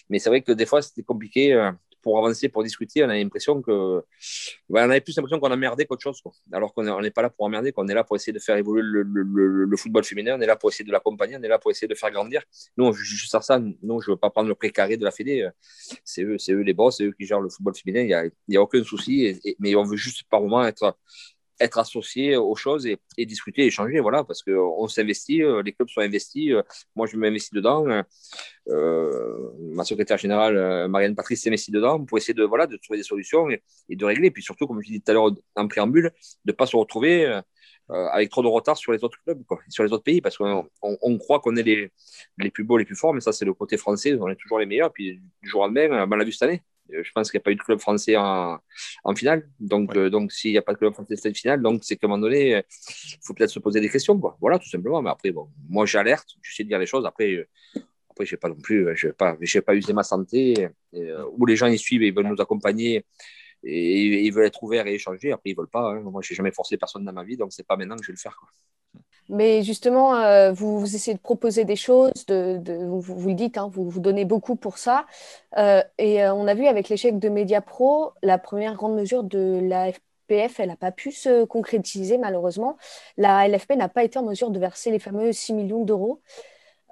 [0.09, 1.53] mais c'est vrai que des fois, c'était compliqué.
[1.53, 1.71] Euh,
[2.01, 4.03] pour avancer, pour discuter, on a l'impression que.
[4.69, 6.21] on avait plus l'impression qu'on merdé qu'autre chose.
[6.21, 6.31] Quoi.
[6.51, 8.81] Alors qu'on n'est pas là pour emmerder, qu'on est là pour essayer de faire évoluer
[8.83, 11.87] le, football féminin, on est là pour essayer de l'accompagner, on est là pour essayer
[11.87, 12.41] de faire grandir.
[12.77, 13.59] Nous, on veut juste faire ça.
[13.59, 15.49] Non, je ne veux pas prendre le précaré de la Fédé.
[16.03, 18.01] C'est eux, eux les boss, c'est eux qui gèrent le football féminin.
[18.01, 19.39] Il n'y a, y a, aucun souci.
[19.59, 20.95] mais on veut juste par moment être
[21.59, 26.01] être associé aux choses et, discuter, échanger, voilà, parce qu'on s'investit, euh, les clubs sont
[26.01, 26.63] investis, euh,
[26.95, 27.85] moi je m'investis dedans,
[28.69, 33.03] euh, ma secrétaire générale Marianne Patrice s'investit dedans pour essayer de, voilà, de trouver des
[33.03, 36.11] solutions et, de régler, puis surtout, comme je disais tout à l'heure en préambule,
[36.45, 37.41] de ne pas se retrouver
[37.89, 41.17] avec trop de retard sur les autres clubs, sur les autres pays, parce qu'on on,
[41.17, 41.91] croit qu'on est les,
[42.37, 44.59] les plus beaux, les plus forts, mais ça, c'est le côté français, on est toujours
[44.59, 44.93] les meilleurs.
[44.93, 46.61] Puis du jour au lendemain, on l'a vu cette année.
[46.91, 48.59] Je pense qu'il n'y a pas eu de club français en,
[49.03, 49.49] en finale.
[49.59, 52.09] Donc, donc s'il n'y a pas de club français en finale, donc c'est qu'à un
[52.09, 54.19] moment donné, il faut peut-être se poser des questions.
[54.19, 54.37] Quoi.
[54.41, 55.01] Voilà, tout simplement.
[55.01, 57.05] Mais après, bon, moi, j'alerte, j'essaie de dire les choses.
[57.05, 57.47] Après,
[58.09, 61.45] après, je n'ai pas non plus, je n'ai pas, pas usé ma santé, euh, où
[61.45, 63.05] les gens y suivent et ils veulent nous accompagner
[63.63, 65.31] et, ils veulent être ouverts et échanger.
[65.31, 65.91] Après, ils ne veulent pas.
[65.91, 66.01] Hein.
[66.01, 68.03] Moi, je n'ai jamais forcé personne dans ma vie, donc ce n'est pas maintenant que
[68.03, 68.37] je vais le faire.
[68.37, 68.49] Quoi.
[69.29, 73.35] Mais justement, euh, vous, vous, essayez de proposer des choses, de, de vous, vous, le
[73.35, 75.05] dites, hein, vous, vous donnez beaucoup pour ça.
[75.57, 79.91] Euh, et on a vu avec l'échec de Mediapro, la première grande mesure de la
[79.91, 82.77] FPF, elle n'a pas pu se concrétiser malheureusement.
[83.17, 86.21] La LFP n'a pas été en mesure de verser les fameux 6 millions d'euros.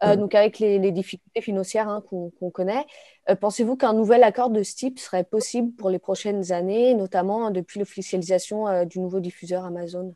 [0.03, 2.85] Euh, donc avec les, difficultés financières hein, qu'on connaît.
[3.29, 7.49] Euh, pensez-vous qu'un nouvel accord de ce type serait possible pour les prochaines années, notamment
[7.49, 10.13] depuis l'officialisation euh, du nouveau diffuseur Amazon?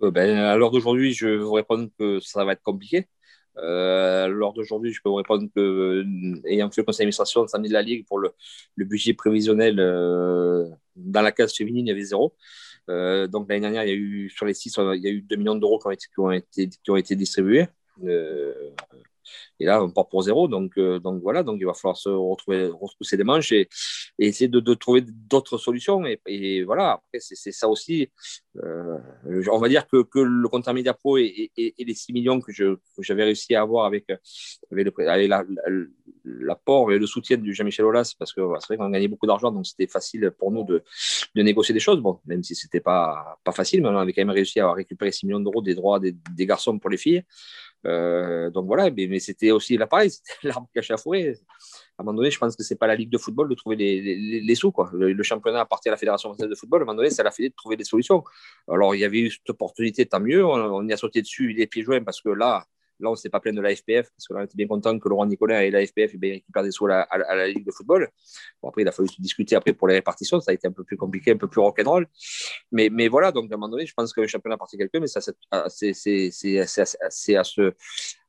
[0.00, 3.06] Ben, À l'heure d'aujourd'hui, je vais vous répondre que ça va être compliqué.
[3.56, 6.04] à l'heure d'aujourd'hui, je peux vous répondre que,
[6.46, 8.32] ayant fait le conseil d'administration samedi de la Ligue pour le,
[8.76, 9.76] budget prévisionnel
[10.96, 12.36] dans la case féminine, il y avait zéro.
[12.88, 15.36] donc l'année dernière, il y a eu, sur les six, il y a eu 2
[15.36, 16.08] millions d'euros qui,
[16.52, 17.66] qui, qui ont été distribués.
[19.60, 20.48] Et là, on part pour zéro.
[20.48, 23.68] Donc, euh, donc voilà, donc il va falloir se retrouver, retrousser les manches et,
[24.18, 26.04] essayer de, trouver d'autres solutions.
[26.26, 28.10] Et, voilà, après, c'est ça aussi.
[28.64, 28.98] Euh,
[29.52, 32.52] on va dire que, le compte Media Pro et, les 6 millions que
[33.00, 34.06] j'avais réussi à avoir avec,
[34.70, 34.94] avec,
[36.24, 39.50] l'apport et le soutien du Jean-Michel Aulas, parce que c'est vrai qu'on gagnait beaucoup d'argent,
[39.50, 40.82] donc c'était facile pour nous de,
[41.34, 42.00] négocier des choses.
[42.00, 45.12] Bon, même si c'était pas, pas facile, mais on avait quand même réussi à récupérer
[45.12, 47.24] 6 millions d'euros des droits des garçons pour les filles.
[47.86, 51.34] Euh, donc voilà, mais, c'était aussi l'appareil, c'était l'arbre caché à fourrer.
[51.96, 53.76] À un moment donné, je pense que c'est pas la Ligue de football de trouver
[53.76, 54.72] les, les, sous.
[54.72, 54.90] Quoi.
[54.92, 56.80] Le, championnat appartient à la Fédération française de football.
[56.80, 58.22] À un moment donné, c'est la Fédé de trouver des solutions.
[58.68, 60.44] Alors, il y avait eu cette opportunité, tant mieux.
[60.44, 62.66] On, on y a sauté dessus les pieds joints parce que là,
[63.00, 65.26] Là, on s'est pas plaint de la FPF, parce qu'on était bien content que Laurent
[65.26, 68.08] Nicolas et la FPF eh récupèrent des sous à la, Ligue de football.
[68.62, 70.40] Bon, après, il a fallu discuter après pour les répartitions.
[70.40, 72.06] Ça a été un peu plus compliqué, un peu plus rock'n'roll.
[72.72, 74.78] Mais, mais voilà, donc à un moment donné, je pense que le championnat appartient à
[74.78, 75.68] quelqu'un, mais c'est à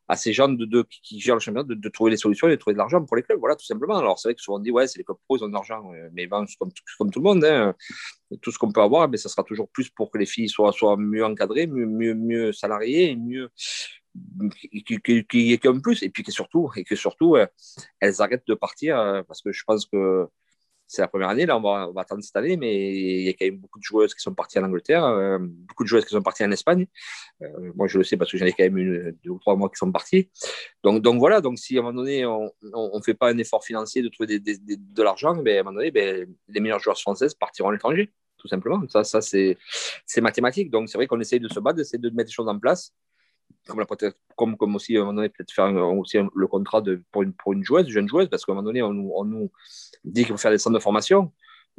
[0.09, 0.53] à ces gens
[1.03, 3.21] qui gèrent le championnat de, trouver des solutions et de trouver de l'argent pour les
[3.21, 3.39] clubs.
[3.39, 3.95] Voilà, tout simplement.
[3.95, 5.53] Alors, c'est vrai que souvent on dit, ouais, c'est les clubs pro, ils ont de
[5.53, 5.83] l'argent.
[6.13, 7.75] Mais bon, comme, comme, tout le monde, hein,
[8.41, 10.73] tout ce qu'on peut avoir, mais ça sera toujours plus pour que les filles soient,
[10.97, 13.51] mieux encadrées, mieux salariées, mieux,
[15.29, 17.47] qui, est comme plus et puis que surtout et que surtout euh,
[17.99, 20.27] elles arrêtent de partir euh, parce que je pense que
[20.87, 23.29] c'est la première année là on va, on va, attendre cette année mais il y
[23.29, 26.05] a quand même beaucoup de joueuses qui sont parties en Angleterre euh, beaucoup de joueuses
[26.05, 26.87] qui sont parties en Espagne.
[27.75, 29.69] Moi je le sais parce que j'en ai quand même une deux ou trois mois
[29.69, 30.29] qui sont partis
[30.83, 33.63] donc donc voilà donc si à un moment donné on ne fait pas un effort
[33.63, 37.35] financier de trouver de l'argent ben, à un moment donné ben, les meilleures joueuses françaises
[37.35, 38.81] partiront à l'étranger tout simplement.
[38.87, 39.57] Ça ça c'est
[40.21, 40.71] mathématique.
[40.71, 42.93] Donc c'est vrai qu'on essaye de se battre d'essayer de mettre des choses en place
[43.67, 43.85] comme, la,
[44.35, 47.33] comme, comme aussi à un moment donné peut-être faire aussi le contrat de, pour, une,
[47.33, 49.51] pour une joueuse, une jeune joueuse, parce qu'à un moment donné, on, on nous
[50.03, 51.31] dit qu'il faut faire des centres de formation.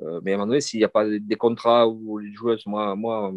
[0.03, 2.65] Euh, mais à un moment donné, s'il n'y a pas des contrats où les joueuses,
[2.67, 3.33] moi, moi,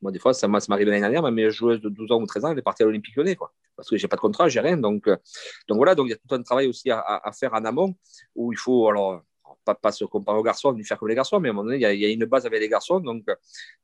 [0.00, 2.44] moi des fois, ça m'arrive l'année dernière, ma meilleure joueuse de 12 ans ou 13
[2.44, 3.52] ans, elle est partie à l'Olympique lyonnais, quoi.
[3.76, 4.76] Parce que j'ai pas de contrat, j'ai rien.
[4.76, 5.16] Donc, euh,
[5.68, 7.94] donc voilà, donc il y a tout un travail aussi à, à, faire en amont
[8.34, 9.22] où il faut, alors,
[9.74, 11.76] pas, se comparer aux garçons, ni faire comme les garçons, mais à un moment donné,
[11.76, 13.00] il y a, une base avec les garçons.
[13.00, 13.34] Donc, de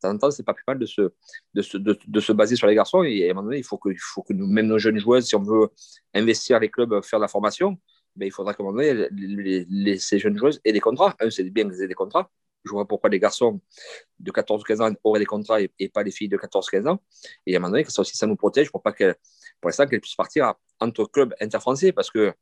[0.00, 1.12] temps en temps, c'est pas plus mal de se,
[1.54, 3.02] de, se, de, se baser sur les garçons.
[3.02, 4.98] Et à un moment donné, il faut que, il faut que nous, même nos jeunes
[4.98, 5.68] joueuses, si on veut
[6.14, 7.78] investir les clubs, faire de la formation,
[8.16, 11.14] ben, il faudra qu'à un moment donné, les, les, ces jeunes joueuses aient des contrats.
[11.20, 12.30] Un, c'est bien qu'ils aient des contrats.
[12.64, 13.60] Je vois pourquoi les garçons
[14.18, 17.02] de 14-15 ans auraient des contrats et, pas les filles de 14-15 ans.
[17.46, 19.16] Et à un moment donné, ça aussi, ça nous protège pour pas qu'elles,
[19.60, 22.32] pour l'instant, qu'elles puissent partir entre clubs interfrançais parce que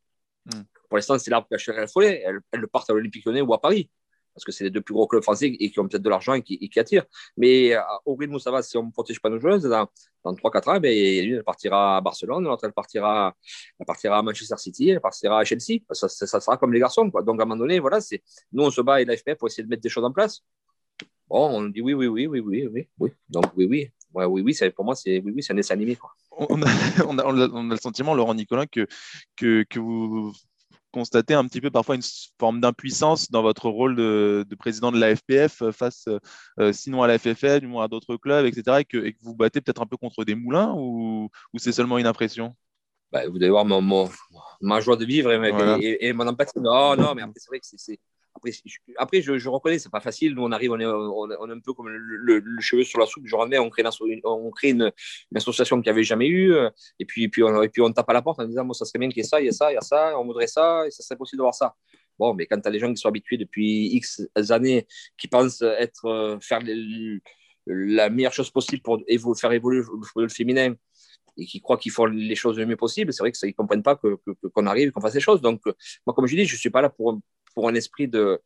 [0.47, 0.63] Hmm.
[0.89, 2.23] Pour l'instant, c'est l'arbre qui a forêt.
[2.25, 3.91] Elles, elles partent à l'Olympique Lyonnais ou à Paris
[4.35, 6.35] parce que c'est les deux plus gros clubs français et qui ont peut-être de l'argent
[6.35, 7.05] et, qui, attirent.
[7.37, 9.89] Mais euh, au rythme où ça va, si on ne protège pas nos joueuses, dans,
[10.25, 10.93] dans 3-4 ans, ben,
[11.25, 13.35] l'une partira à Barcelone, l'autre elle partira,
[13.79, 15.81] elle partira à Manchester City, elle partira à Chelsea.
[15.93, 17.11] Ça, sera comme les garçons.
[17.11, 17.23] Quoi.
[17.23, 17.99] Donc à un moment donné, voilà,
[18.53, 20.43] nous on se bat et l'AFP pour essayer de mettre des choses en place.
[21.29, 23.13] Bon, on dit oui, oui, oui, oui, oui, oui.
[23.29, 23.91] Donc oui, oui.
[24.15, 25.97] Ouais, oui, oui, pour moi, c'est oui, oui, un dessin animé.
[25.97, 26.11] Quoi.
[26.49, 26.67] On, a,
[27.07, 28.87] on, a, on, a, le sentiment, Laurent Nicolas, que,
[29.37, 30.33] que, que vous
[30.93, 32.03] constater un petit peu parfois une
[32.39, 36.09] forme d'impuissance dans votre rôle de, président de la FPF euh, face,
[36.61, 39.19] euh, sinon à la FFL, du moins à d'autres clubs, etc., et que, et que
[39.23, 42.55] vous battez peut-être un peu contre des moulins, ou, ou c'est seulement une impression?
[43.11, 44.11] Bah, Vous devez voir mon,
[44.61, 46.61] ma joie de vivre et, et, mon empathie.
[46.61, 47.99] Non, non, mais c'est vrai que c'est
[48.35, 50.35] après, je, après, je, je reconnais, c'est pas facile.
[50.35, 53.25] Nous, on arrive, on est, on, est un peu comme le, cheveu sur la soupe.
[53.27, 54.91] Je remets, on crée, une, on crée une,
[55.35, 56.55] association qu'il n'y avait jamais eu.
[56.99, 59.09] Et puis, et puis, on tape à la porte en disant, moi, ça serait bien
[59.09, 60.87] qu'il y ait ça, il y a ça, il y a ça, on voudrait ça,
[60.87, 61.75] et ça serait possible d'avoir ça.
[62.19, 64.87] Bon, mais quand tu as des gens qui sont habitués depuis X années,
[65.19, 66.61] qui pensent être, euh, faire
[67.67, 69.01] la meilleure chose possible pour
[69.39, 69.83] faire évoluer
[70.17, 70.75] le féminin
[71.37, 73.83] et qui croient qu'ils font les choses le mieux possible, c'est vrai qu'ils ne comprennent
[73.83, 75.41] pas qu'on que, arrive, qu'on fasse les choses.
[75.41, 75.63] Donc,
[76.07, 77.19] moi, comme je dis, je ne suis pas là pour,
[77.55, 78.41] pour un esprit de.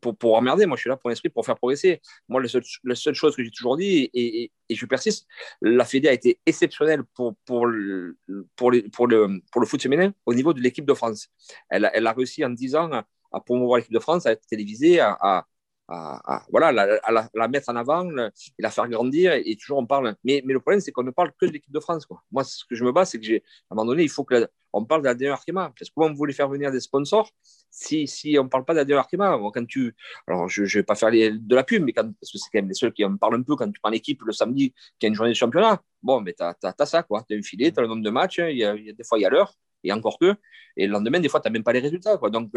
[0.00, 2.00] Pour, pour emmerder, moi, je suis là pour un esprit pour faire progresser.
[2.28, 5.26] Moi, la seule, la seule chose que j'ai toujours dit, et, et, je persiste,
[5.60, 8.16] la Fédé a été exceptionnelle pour, pour, le,
[8.56, 11.28] pour, le, pour le foot féminin au niveau de l'équipe de France.
[11.68, 15.00] Elle, elle a réussi en 10 ans à, promouvoir l'équipe de France, à être télévisée,
[15.00, 15.46] à
[15.92, 19.32] à, voilà, la, la, mettre en avant et la faire grandir.
[19.32, 20.16] Et, toujours on parle.
[20.24, 22.06] Mais, mais le problème, c'est qu'on ne parle que de l'équipe de France.
[22.06, 22.22] Quoi.
[22.30, 24.84] Moi, ce que je me bats, c'est que un moment donné, il faut que on
[24.84, 25.72] parle de la dernière Arkema.
[25.78, 27.30] Parce que comment vous voulez faire venir des sponsors
[27.70, 29.94] si, si on ne parle pas de la dernière Arkema quand tu,
[30.26, 32.58] Alors, je ne vais pas faire de la pub, mais quand, parce que c'est quand
[32.58, 35.06] même les seuls qui en parlent un peu quand tu prends l'équipe le samedi, qui
[35.06, 35.82] a une journée de championnat.
[36.02, 37.02] Bon, mais tu as, ça.
[37.02, 39.18] Tu as un filet, tu as le nombre de matchs, il y a, des fois,
[39.18, 39.52] il y a l'heure
[39.84, 40.34] et encore que.
[40.76, 42.16] Et le lendemain, des fois, tu n'as même pas les résultats.
[42.16, 42.50] Donc,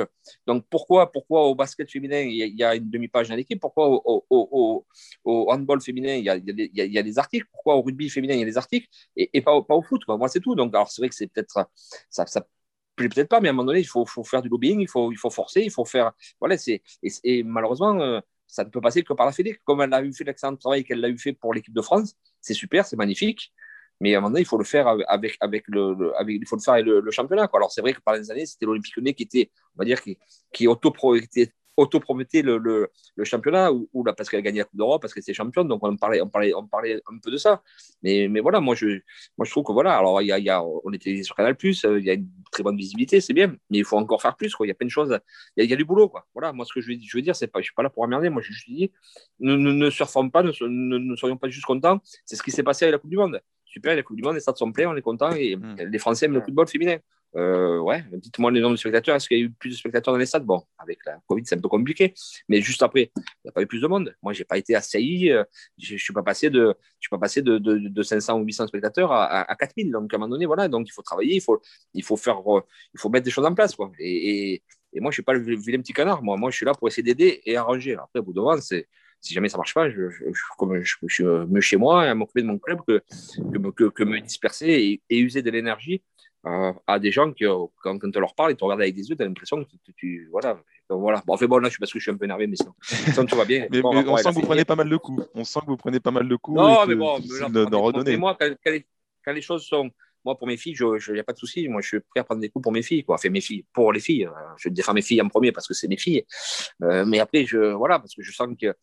[0.47, 4.85] donc pourquoi, pourquoi au basket féminin, il y, a une demi-page dans l'équipe Pourquoi au,
[5.25, 6.29] handball féminin, il y,
[6.99, 9.81] a, des articles Pourquoi au rugby féminin, il y a des articles Et, pas, au
[9.81, 10.01] foot.
[10.07, 10.55] Moi, c'est tout.
[10.55, 11.69] Donc, alors, c'est vrai que c'est peut-être.
[12.09, 12.45] Ça, ça
[12.95, 15.61] peut-être pas, mais à un moment donné, il faut, faire du lobbying, il faut, forcer,
[15.61, 16.11] il faut faire.
[16.39, 16.55] Voilà,
[17.23, 19.57] et, malheureusement, euh, ça ne peut passer que par la Fédé.
[19.63, 22.15] Comme elle a eu fait l'excellent travail qu'elle a eu fait pour l'équipe de France,
[22.41, 23.53] c'est super, c'est magnifique.
[24.01, 26.62] Mais à un moment donné, il faut le faire avec, avec, le, il faut le
[26.62, 27.47] faire avec le, championnat.
[27.47, 27.60] Quoi.
[27.60, 30.01] Alors, c'est vrai que par les années, c'était l'Olympique Lyonnais qui était, on va dire,
[30.01, 30.17] qui,
[30.51, 34.77] qui autopromettait le, le, le, championnat ou, ou là, parce qu'elle a gagné la Coupe
[34.77, 35.67] d'Europe, parce qu'elle était championne.
[35.67, 37.62] Donc, on parlait, on, parlait, on parlait un peu de ça.
[38.03, 38.99] Mais, mais voilà, moi je,
[39.38, 41.55] moi, je trouve que voilà, alors, il y a, y a, on était sur Canal,
[41.63, 44.36] euh, il y a une très bonne visibilité, c'est bien, mais il faut encore faire
[44.36, 44.53] plus.
[44.53, 44.65] Quoi.
[44.65, 45.17] Il y a plein de choses,
[45.58, 46.10] il y a, du boulot.
[46.10, 46.25] Quoi.
[46.34, 47.89] Voilà, moi, ce que je veux, je veux dire, c'est pas, je suis pas là
[47.89, 48.29] pour emmerder.
[48.29, 48.91] Moi, je, je dis,
[49.39, 51.99] ne, ne, ne surfons pas, ne, ne, soyons pas juste contents.
[52.25, 53.41] C'est ce qui s'est passé avec la Coupe du Monde
[53.75, 55.75] super, la Coupe du Monde, les stades sont pleins, on est content et hmm.
[55.91, 56.97] les Français aiment le football féminin.
[57.35, 59.17] Euh, ouais, dites-moi les nombres de spectateurs.
[59.17, 60.45] Est-ce qu'il y a eu plus de spectateurs dans les stades?
[60.45, 62.13] Bon, avec la Covid, c'est un peu compliqué,
[62.47, 64.15] mais juste après, il n'y a pas eu plus de monde.
[64.23, 65.43] Moi, je n'ai pas été assailli, euh,
[65.77, 68.45] je ne suis pas passé, de, je suis pas passé de, de, de, 500 ou
[68.45, 69.91] 800 spectateurs à, à, 4000.
[69.91, 71.61] Donc, à un moment donné, voilà, donc il faut travailler, il faut,
[71.93, 72.61] il faut, faire, euh,
[72.93, 73.75] il faut mettre des choses en place.
[73.75, 73.91] Quoi.
[73.99, 76.23] Et, et, et moi, je ne suis pas le vilain petit canard.
[76.23, 77.95] Moi, moi, je suis là pour essayer d'aider et arranger.
[77.95, 78.88] Après, au bout de moment, c'est
[79.25, 80.23] si jamais ça marche pas, je, je,
[80.57, 83.01] comme je, suis mieux chez moi à m'occuper de mon club que,
[83.75, 86.03] que, que, me disperser et, user de l'énergie
[86.45, 87.45] euh, à des gens qui,
[87.81, 89.69] quand, quand on leur parle, ils te regardent avec des yeux, tu as l'impression que
[89.83, 90.61] tu, tu, voilà.
[90.89, 91.23] voilà.
[91.25, 92.73] Bon, fait, bon, là, je suis parce que je suis un peu énervé, mais sinon,
[92.81, 93.67] sinon tout va bien.
[93.71, 95.27] mais, on sent que vous prenez pas mal de coups.
[95.33, 96.57] On sent que vous prenez pas mal de coups.
[96.57, 98.15] Non, mais bon, d'en redonner.
[98.17, 99.89] Moi, quand, quand, les, choses sont
[100.25, 101.67] moi, pour mes filles, il n'y a pas de souci.
[101.67, 103.03] Moi, je suis prêt à prendre des coups pour mes filles.
[103.03, 103.15] Quoi.
[103.15, 104.27] Enfin, mes filles, pour les filles.
[104.57, 106.25] Je défends mes filles en premier parce que c'est mes filles.
[106.81, 108.73] Euh, mais après, je, voilà, parce que je sens que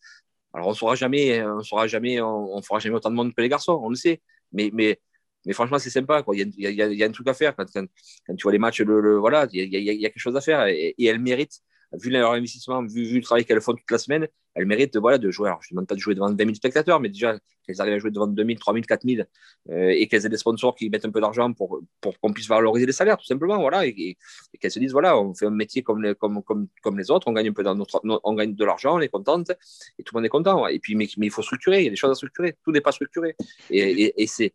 [0.55, 3.49] alors, on saura jamais, on saura jamais, on, fera jamais autant de monde que les
[3.49, 4.21] garçons, on le sait.
[4.53, 5.01] Mais, mais,
[5.47, 6.23] mais franchement, c'est sympa.
[6.23, 6.37] Quoi.
[6.37, 7.57] Il, y a, il, y a, il y a un truc à faire.
[7.57, 10.21] Quand, quand, tu vois les matchs, le, voilà, il y, a, il y, a, quelque
[10.21, 10.67] chose à faire.
[10.67, 11.61] Et, et elles méritent
[11.95, 14.99] vu leur investissement, vu, vu le travail qu'elles font toute la semaine, elles méritent de,
[14.99, 15.49] voilà, de jouer.
[15.49, 17.95] Alors, je ne demande pas de jouer devant 20 000 spectateurs, mais déjà qu'elles arrivent
[17.95, 19.23] à jouer devant 2 000, 3 000, 4 000
[19.71, 21.81] et qu'elles aient des sponsors qui mettent un peu d'argent pour,
[22.21, 23.59] qu'on puisse valoriser les salaires, tout simplement.
[23.59, 24.17] Voilà, et,
[24.61, 27.63] qu'elles se disent voilà, on fait un métier comme les, autres, on gagne un peu
[27.63, 29.51] dans on gagne de l'argent, on est contente
[29.99, 30.67] et tout le monde est content.
[30.67, 32.81] Et puis, mais, il faut structurer, il y a des choses à structurer, tout n'est
[32.81, 33.37] pas structuré.
[33.71, 34.53] et c'est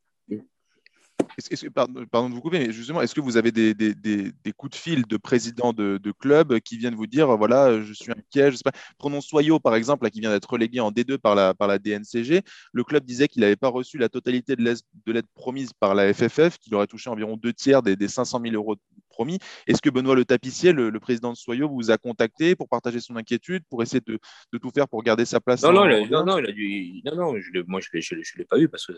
[1.74, 4.76] pardon, de vous couper, mais justement, est-ce que vous avez des, des, des, coups de
[4.76, 8.58] fil de présidents de, de clubs qui viennent vous dire, voilà, je suis inquiet, je
[8.58, 8.72] sais pas.
[8.98, 11.80] Prenons Soyo, par exemple, là, qui vient d'être relégué en D2 par la, par la
[11.80, 12.42] DNCG.
[12.74, 14.64] Le club disait qu'il n'avait pas reçu la totalité de
[15.08, 18.56] l'aide promise par la FFF, qu'il aurait touché environ deux tiers des, des 500 000
[18.56, 18.76] euros
[19.10, 19.40] promis.
[19.66, 23.16] Est-ce que Benoît Le Tapissier, le, président de Soyo, vous a contacté pour partager son
[23.16, 24.20] inquiétude, pour essayer de,
[24.54, 27.02] de tout faire pour garder sa place Non, non, non, non, il a dû...
[27.06, 28.94] non, non, je, moi je ne l'ai pas eu parce que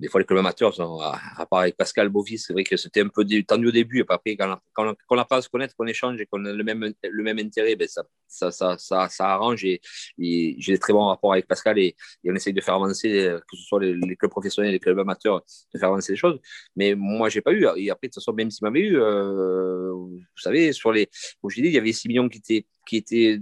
[0.00, 3.08] des fois les clubs amateurs, à, part avec Pascal Bovis, c'est vrai que c'était un
[3.08, 4.00] peu tendu au début.
[4.00, 6.52] Et après, quand, quand, quand on apprend à se connaître, qu'on échange et qu'on a
[6.52, 9.64] le même, le même intérêt, ben ça, ça, ça, ça, arrange.
[9.64, 9.80] Et,
[10.16, 13.62] j'ai des très bons rapports avec Pascal et, on essaye de faire avancer, que ce
[13.64, 15.42] soit les, clubs professionnels, les clubs amateurs,
[15.74, 16.38] de faire avancer les choses.
[16.76, 17.66] Mais moi, j'ai pas eu.
[17.76, 21.08] Et après, de toute façon, même s'il m'avait eu, euh, vous savez, sur les.
[21.40, 23.40] Comme je dit, il y avait 6 millions qui étaient, qui étaient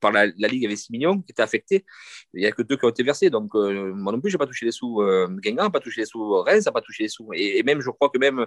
[0.00, 1.84] par la, Ligue, il y avait 6 millions qui étaient affectés.
[2.34, 3.30] Il n'y a que deux qui ont été versés.
[3.30, 5.02] Donc, euh, moi non plus, je n'ai pas touché les sous.
[5.02, 6.42] Euh, Guingamp pas touché les sous.
[6.42, 7.28] Rennes n'a pas touché les sous.
[7.34, 8.46] Et, même, je crois que même,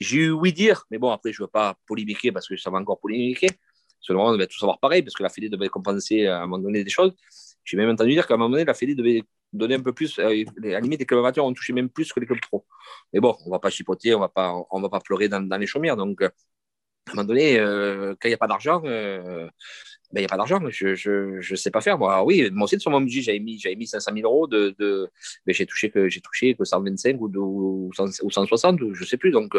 [0.00, 2.70] j'ai eu oui dire, mais bon, après, je ne veux pas polémiquer parce que ça
[2.70, 3.48] va encore polémiquer.
[4.00, 6.58] Seulement, on devait tout savoir pareil parce que la Fédé devait compenser à un moment
[6.58, 7.14] donné des choses.
[7.64, 10.18] J'ai même entendu dire qu'à un moment donné, la Fédé devait donner un peu plus.
[10.18, 12.66] Euh, à la limite, les clubs amateurs ont touché même plus que les clubs pro.
[13.12, 15.66] Mais bon, on ne va pas chipoter, on ne va pas pleurer dans, dans les
[15.66, 15.96] chaumières.
[15.96, 18.82] Donc, à un moment donné, quand il n'y a pas d'argent,
[20.12, 21.98] ben, il n'y a pas d'argent, je ne sais pas faire.
[21.98, 25.08] Moi, oui, moi aussi, sur mon budget, j'avais mis, mis 500 000 euros, de, de
[25.46, 25.90] ben, j'ai touché,
[26.22, 29.30] touché que 125 ou, de, ou, 160, ou je ne sais plus.
[29.30, 29.56] Donc,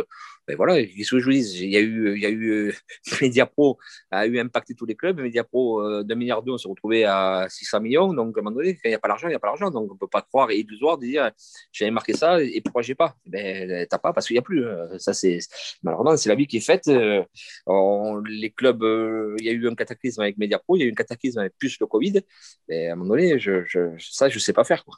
[0.47, 2.73] ben, voilà, qu'est-ce que je vous dis Il y a eu, y a eu
[3.21, 3.77] Mediapro
[4.11, 5.19] a eu impacté tous les clubs.
[5.19, 8.13] Mediapro, euh, d'un milliard d'euros, on s'est retrouvé à 600 millions.
[8.13, 9.71] Donc, à un moment donné, il n'y a pas d'argent, il n'y a pas d'argent.
[9.71, 11.31] Donc, on ne peut pas croire et illusoire de dire
[11.71, 13.15] j'avais marqué ça et pourquoi j'ai pas?
[13.25, 14.65] Ben, t'as pas parce qu'il n'y a plus.
[14.65, 15.11] Euh, ça,
[15.81, 16.87] malheureusement, c'est la vie qui est faite.
[16.87, 17.23] Euh,
[18.27, 18.83] les clubs,
[19.39, 21.79] il y a eu un cataclysme avec Il y a eu un cataclysme avec plus
[21.79, 22.21] le Covid.
[22.69, 24.85] Et à un moment donné, ça, je ne sais pas faire.
[24.85, 24.95] Quoi.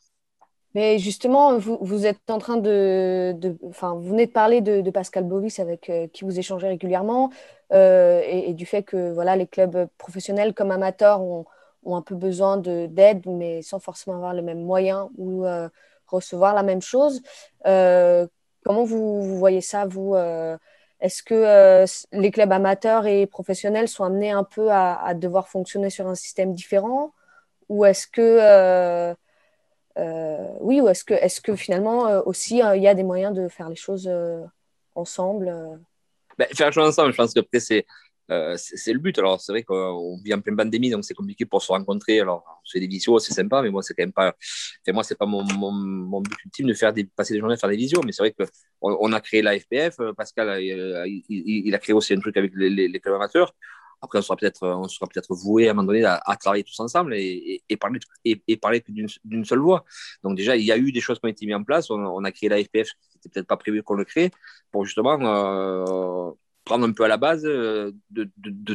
[0.75, 5.59] Mais justement, vous, êtes en train de, Enfin, vous venez de parler de, Pascal Bovis
[5.59, 7.31] avec euh, qui vous échangez régulièrement
[7.71, 11.45] euh, et, du fait que voilà, les clubs professionnels comme amateurs ont,
[11.83, 15.69] ont un peu besoin d'aide, mais sans forcément avoir les mêmes moyens ou euh,
[16.07, 17.21] recevoir la même chose.
[17.63, 20.13] comment vous, vous, voyez ça, vous
[21.01, 25.89] est-ce que euh, les clubs amateurs et professionnels sont amenés un peu à, devoir fonctionner
[25.89, 27.13] sur un système différent?
[27.69, 29.13] Ou est-ce que, euh,
[29.97, 33.47] euh, oui, ou est-ce que, est que finalement aussi il y a des moyens de
[33.47, 34.09] faire les choses
[34.93, 35.79] ensemble
[36.37, 37.85] ben, Faire les choses ensemble, je pense que c'est
[38.31, 39.17] euh, c'est le but.
[39.19, 42.19] Alors, c'est vrai qu'on vit en pleine pandémie, donc c'est compliqué pour se rencontrer.
[42.19, 44.35] Alors, on fait des visios, c'est sympa, mais moi, c'est quand même pas.
[44.81, 45.43] Enfin, moi, c'est pas mon,
[46.21, 48.45] but ultime de faire passer des journées à faire des visios, mais c'est vrai qu'on
[48.81, 49.99] on a créé la FPF.
[49.99, 53.01] Euh, Pascal, euh, il, a créé aussi un truc avec les, les.
[54.01, 56.79] Après, on sera peut-être on sera peut-être voué à un moment donné à, travailler tous
[56.79, 58.83] ensemble et, et, parler et, et parler
[59.23, 59.85] d'une seule voix.
[60.23, 61.89] Donc déjà, il y a eu des choses qui ont été mises en place.
[61.89, 62.89] On, on a créé la FPF,
[63.25, 64.31] c'était peut-être pas prévu qu'on le crée,
[64.71, 66.31] pour justement euh,
[66.65, 68.29] prendre un peu à la base euh, de,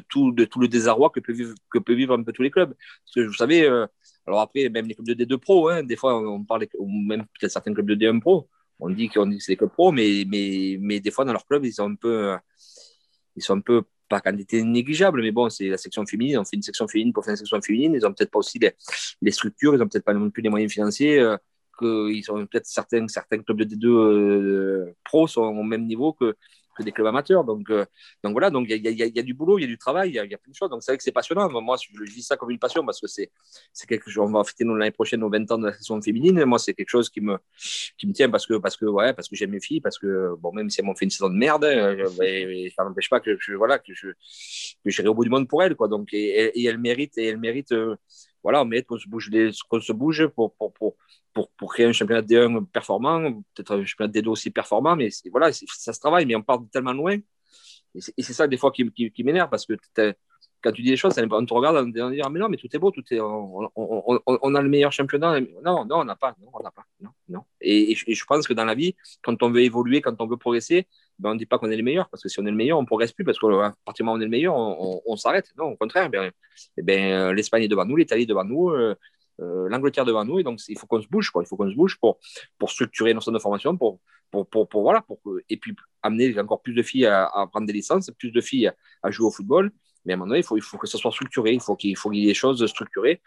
[0.09, 2.73] tout, le désarroi que peut vivre, que peut vivre un peu tous les clubs.
[2.73, 3.87] Parce que vous savez, euh,
[4.27, 7.25] alors après, même les clubs de D2 Pro, hein, des fois, on parle, ou même
[7.39, 8.49] peut-être certains clubs de D1 Pro,
[8.79, 11.33] on dit qu'on dit que c'est des clubs pro, mais, mais, mais des fois, dans
[11.33, 12.37] leur club, ils sont un peu,
[13.37, 16.39] ils sont un peu pas quantité négligeable, mais bon, c'est la section féminine.
[16.39, 17.95] On fait une section féminine pour faire une section féminine.
[17.95, 20.73] Ils n'ont peut-être pas aussi les, structures, ils n'ont peut-être pas non plus les moyens
[20.73, 21.19] financiers.
[21.21, 21.37] Euh,
[21.79, 26.37] qu'ils sont peut-être certains, certains clubs de D2 euh, pro sont au même niveau que,
[26.79, 27.45] des clubs amateurs.
[27.45, 27.85] Donc, euh,
[28.23, 30.19] donc voilà, donc il y, a du boulot, il y a du travail, il y,
[30.19, 30.71] a plein de choses.
[30.71, 31.49] Donc c'est vrai que c'est passionnant.
[31.61, 33.31] Moi, je, je vis ça comme une passion parce que c'est
[33.89, 34.29] quelque chose.
[34.29, 36.45] On va fêter l'année prochaine nos 20 ans de la saison féminine.
[36.45, 37.39] Moi, c'est quelque chose qui me,
[37.99, 40.35] qui me tient parce que, parce que, ouais, parce que j'aime mes filles, parce que,
[40.39, 42.09] bon, même si elles m'ont fait une saison de merde, euh,
[42.77, 45.63] ça n'empêche pas que je, voilà, que je, que j'irai au bout du monde pour
[45.63, 45.89] elles, quoi.
[45.89, 47.97] Donc, et, et, elles méritent, et elles méritent, euh,
[48.43, 49.31] voilà, mérite qu'on se bouge,
[49.69, 50.97] qu'on se bouge pour, pour, pour
[51.33, 55.53] pour, pour, créer un championnat D1 performant, peut-être un championnat D2 aussi performant, mais voilà,
[55.53, 57.19] ça se travaille, mais on part tellement loin.
[57.95, 59.75] Et c'est ça, des fois, qui, qui, qui m'énerve, parce que
[60.63, 62.69] quand tu dis les choses, on te regarde en disant ah, mais non, mais tout
[62.73, 65.41] est beau, tout est, on, a le meilleur championnat.
[65.65, 67.41] Non, non, on n'a pas, non, on n'a pas, non, non.
[67.61, 70.87] Et, je pense que dans la vie, quand on veut évoluer, quand on veut progresser,
[71.19, 72.57] ben, on ne dit pas qu'on est le meilleur, parce que si on est le
[72.57, 74.55] meilleur, on ne progresse plus, parce qu'à partir du moment où on est le meilleur,
[74.55, 75.53] on, s'arrête.
[75.57, 76.31] Non, au contraire, ben,
[76.77, 78.95] eh ben, l'Espagne est devant nous, l'Italie est devant nous, euh,
[79.41, 80.39] euh, l'Angleterre devant nous.
[80.39, 81.43] Et donc, il faut qu'on se bouge, quoi.
[81.43, 82.19] Il faut qu'on se bouge pour,
[82.69, 84.01] structurer nos centres de formation, pour,
[84.73, 88.41] voilà, pour, et puis amener encore plus de filles à, prendre des licences, plus de
[88.41, 88.71] filles
[89.03, 89.71] à, jouer au football.
[90.05, 92.23] Mais à un moment donné, il faut, que ça soit structuré, il faut qu'il y
[92.25, 93.21] ait des choses structurées.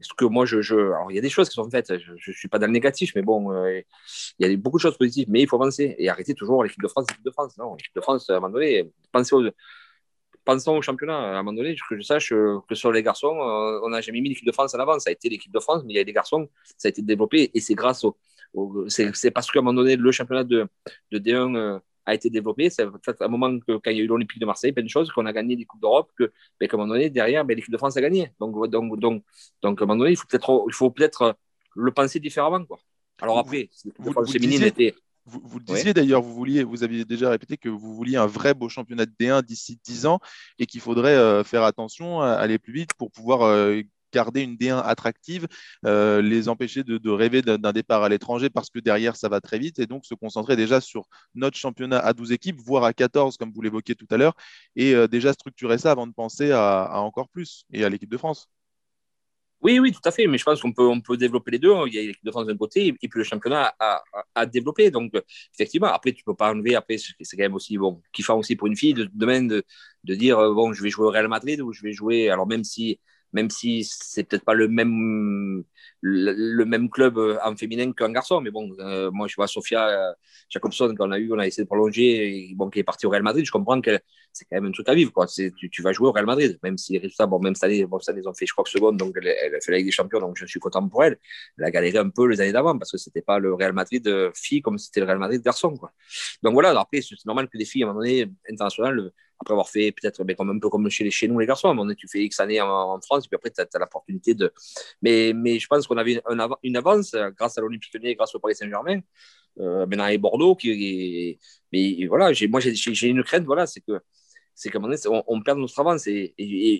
[0.00, 2.34] ce que moi, je, Alors, il y a des choses qui sont faites, je ne
[2.34, 3.80] suis pas dans le négatif, mais bon, euh,
[4.38, 6.82] il y a beaucoup de choses positives, mais il faut avancer et arrêter toujours l'équipe
[6.82, 7.56] de France, l'équipe de France.
[7.58, 9.34] Non, l'équipe de France, à un moment donné, pensez
[10.44, 11.16] pensons au championnat.
[11.18, 14.20] À un moment donné, que je sache que sur les garçons, euh, on n'a jamais
[14.20, 14.98] mis l'équipe de France en avant.
[14.98, 17.02] Ça a été l'équipe de France, mais il y a des garçons, ça a été
[17.02, 18.16] développé et c'est grâce au.
[18.88, 20.66] c'est parce qu'à un moment donné, le championnat de,
[21.12, 22.70] de D1 euh, a été développé.
[22.70, 24.88] C'est à un moment que, quand il y a eu l'Olympique de Marseille, plein de
[24.88, 27.54] choses, qu'on a gagné des Coupes d'Europe, que, ben, qu'à un moment donné, derrière, ben,
[27.56, 28.32] l'équipe de France a gagné.
[28.40, 29.22] Donc, donc, donc,
[29.62, 31.36] donc, à un moment donné, il faut peut-être, il faut peut-être
[31.74, 32.64] le penser différemment.
[32.64, 32.78] Quoi.
[33.20, 34.94] Alors après, l'équipe de France féminine était
[35.26, 38.54] vous, le disiez d'ailleurs, vous vouliez, vous aviez déjà répété que vous vouliez un vrai
[38.54, 40.18] beau championnat de D1 d'ici 10 ans
[40.58, 43.82] et qu'il faudrait euh, faire attention à aller plus vite pour pouvoir euh,
[44.12, 45.46] garder une D1 attractive,
[45.86, 49.58] euh, les empêcher de, rêver d'un départ à l'étranger parce que derrière ça va très
[49.58, 53.36] vite et donc se concentrer déjà sur notre championnat à 12 équipes, voire à 14
[53.36, 54.34] comme vous l'évoquiez tout à l'heure,
[54.76, 58.48] et déjà structurer ça avant de penser à encore plus et à l'équipe de France.
[59.62, 60.26] Oui, oui, tout à fait.
[60.26, 61.74] Mais je pense qu'on peut, on peut développer les deux.
[61.86, 64.02] Il y a l'équipe de France d'un côté et puis le championnat à,
[64.34, 64.90] à, développer.
[64.90, 65.12] Donc,
[65.54, 66.74] effectivement, après, tu ne peux pas enlever.
[66.76, 69.62] Après, c'est quand même aussi bon, kiffant aussi pour une fille de, demain de,
[70.04, 72.30] de dire euh, bon, je vais jouer au Real Madrid ou je vais jouer.
[72.30, 72.98] Alors, même si
[73.32, 75.64] même si c'est peut-être pas le même
[76.00, 78.40] le, même club en féminin qu'un garçon.
[78.40, 78.70] Mais bon,
[79.12, 80.14] moi, je vois Sofia
[80.48, 83.10] Jacobson, qu'on a eu, on a essayé de prolonger, et, bon, qui est parti au
[83.10, 83.44] Real Madrid.
[83.44, 83.98] Je comprends que
[84.32, 85.12] c'est quand même un truc à vivre.
[85.12, 85.26] Quoi.
[85.26, 87.98] Tu, vas jouer au Real Madrid, même si les résultats, bon, même cette année, bon,
[87.98, 89.86] cette année, ils ont fait, je crois, que seconde, donc elle, a fait la Ligue
[89.86, 91.18] des Champions, donc je suis content pour elle.
[91.58, 94.08] Elle a galéré un peu les années d'avant parce que c'était pas le Real Madrid
[94.34, 95.76] fille comme c'était le Real Madrid garçon.
[95.76, 95.92] Quoi.
[96.42, 99.68] Donc voilà, après, c'est normal que des filles, à un moment donné, internationales, après avoir
[99.68, 101.96] fait peut-être mais comme un peu comme chez, chez nous les garçons, un moment donné,
[101.96, 104.52] tu fais X années en, France, puis après, tu as, l'opportunité de.
[105.02, 106.22] Mais, mais je pense qu'on avait
[106.62, 109.00] une avance grâce à l'Olympique Lyonnais, grâce au Paris Saint-Germain,
[109.58, 110.54] euh, maintenant et Bordeaux.
[110.54, 111.38] Qui,
[111.72, 114.00] mais voilà, moi, j'ai une crainte, voilà, c'est que
[114.54, 116.06] c'est qu'à un moment donné, on, perd notre avance.
[116.06, 116.34] Et,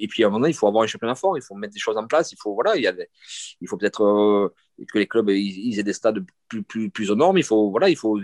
[0.08, 1.80] puis à un moment donné, il faut avoir un championnat fort, il faut mettre des
[1.80, 4.54] choses en place, il faut, voilà, il, faut peut-être euh,
[4.92, 7.88] que les clubs ils, aient des stades plus, plus, plus aux normes, il faut, voilà,
[7.88, 8.20] il faut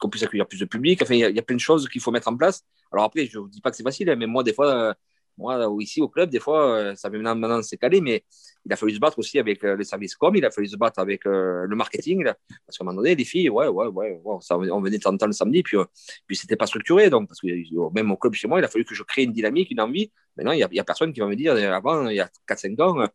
[0.00, 1.00] qu'on puisse accueillir plus de public.
[1.02, 2.64] Enfin, il y a, plein de choses qu'il faut mettre en place.
[2.92, 4.94] Alors après, je ne dis pas que c'est facile, hein, mais moi, des fois,
[5.38, 8.24] moi, ici au club, des fois, euh, ça maintenant, maintenant c'est calé, mais
[8.68, 10.76] il a fallu se battre aussi avec euh, les services com, il a fallu se
[10.76, 12.24] battre avec euh, le marketing,
[12.66, 15.32] parce qu'à un moment donné, les filles, ouais, ouais, ouais, on venait de temps le
[15.32, 15.78] samedi, puis,
[16.26, 17.48] puis c'était pas structuré, donc, parce que
[17.94, 20.12] même au club chez moi, il a fallu que je crée une dynamique, une envie.
[20.36, 23.08] Maintenant, il n'y a, personne qui va me dire, avant, il y a 4-5 ans,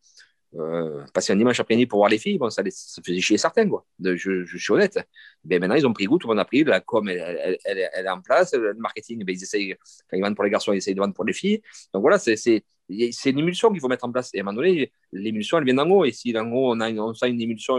[0.55, 3.85] euh, passer un dimanche après-midi pour voir les filles, bon, ça, faisait chier certains, quoi.
[3.99, 4.99] Je, suis honnête.
[5.45, 6.63] Mais maintenant, ils ont pris goût, tout le monde a pris.
[6.63, 8.53] La com, elle, est en place.
[8.53, 9.75] Le marketing, ben, ils essayent,
[10.09, 11.61] quand ils vendent pour les garçons, ils essayent de vendre pour les filles.
[11.93, 14.29] Donc voilà, c'est une émulsion qu'il faut mettre en place.
[14.33, 16.05] Et à un moment donné, l'émulsion, elle vient d'en haut.
[16.05, 17.77] Et si d'en haut, on a une, on une émulsion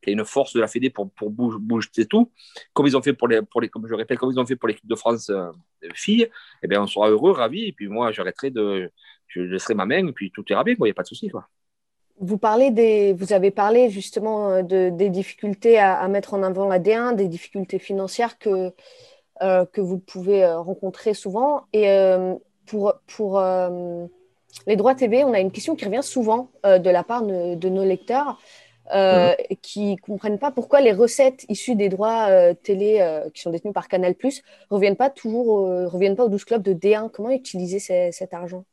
[0.00, 2.30] qui a une force de la Fédé pour, pour bouger, bouger tout,
[2.72, 4.56] comme ils ont fait pour les, pour les, comme je répète, comme ils ont fait
[4.56, 5.50] pour l'équipe de France euh,
[5.94, 6.28] filles,
[6.62, 7.64] eh bien, on sera heureux, ravis.
[7.66, 8.90] Et puis moi, j'arrêterai de,
[9.26, 11.30] je laisserai ma main, et puis tout ira bien, il n'y a pas de souci.
[12.20, 12.38] Vous,
[12.70, 17.16] des, vous avez parlé justement euh, de, des difficultés à, mettre en avant la D1,
[17.16, 18.72] des difficultés financières que,
[19.42, 21.64] euh, que vous pouvez euh, rencontrer souvent.
[21.72, 21.88] Et
[22.66, 23.42] pour, pour
[24.66, 27.84] les droits TV, on a une question qui revient souvent de la part de, nos
[27.84, 28.40] lecteurs
[28.92, 29.34] mhm.
[29.60, 33.88] qui ne comprennent pas pourquoi les recettes issues des droits télé qui sont détenus par
[33.88, 34.30] Canal ne
[34.70, 37.10] reviennent pas toujours reviennent pas aux 12 clubs de D1.
[37.10, 38.64] Comment utiliser cet argent?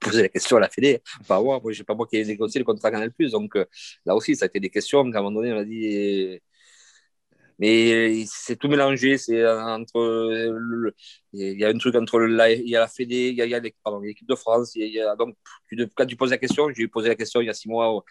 [0.00, 2.58] Poser la question à la Fédé, pas moi, moi, j'ai pas moi qui ai négocié
[2.58, 3.12] le contrat Canal+.
[3.30, 3.66] Donc euh,
[4.06, 6.40] là aussi, ça a été des questions qu'à un moment donné, on a dit.
[7.58, 10.52] Mais c'est tout mélangé, c'est entre.
[11.32, 13.60] il y a un truc entre la, il y a la Fédé, il y a,
[13.60, 14.74] l'équipe de France.
[15.18, 15.36] Donc,
[15.96, 18.04] quand tu poses la question, j'ai posé la question il y a six mois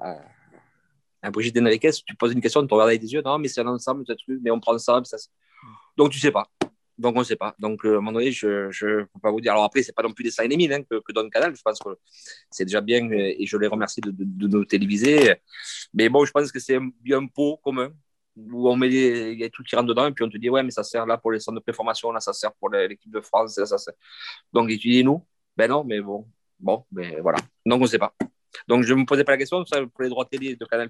[0.00, 0.18] à,
[1.22, 3.60] à Brigitte Enriquez, tu poses une question, tu regardes avec des yeux, non, mais c'est
[3.60, 4.04] un ensemble,
[4.42, 5.16] mais on prend ça, ça.
[5.96, 6.48] Donc tu sais pas.
[6.98, 7.54] Donc, on ne sait pas.
[7.60, 9.52] Donc, euh, à un moment donné, je ne peux pas vous dire.
[9.52, 11.54] Alors, après, ce n'est pas non plus des 5 hein, que, que, donne canal.
[11.54, 11.90] Je pense que
[12.50, 15.36] c'est déjà bien et je les remercie de, de, nous téléviser.
[15.94, 17.92] Mais bon, je pense que c'est un, un pot commun
[18.50, 20.50] où on met il y a tout qui rentre dedans et puis on te dit,
[20.50, 23.10] ouais, mais ça sert là pour les centres de préformation, là, ça sert pour l'équipe
[23.10, 23.56] de France.
[23.58, 23.94] Là, ça sert.
[24.52, 25.24] Donc, étudiez-nous.
[25.56, 26.26] Ben non, mais bon,
[26.58, 27.38] bon, mais voilà.
[27.66, 28.14] Donc, on ne sait pas.
[28.66, 30.88] Donc, je ne me posais pas la question ça, pour les droits télé de Canal+.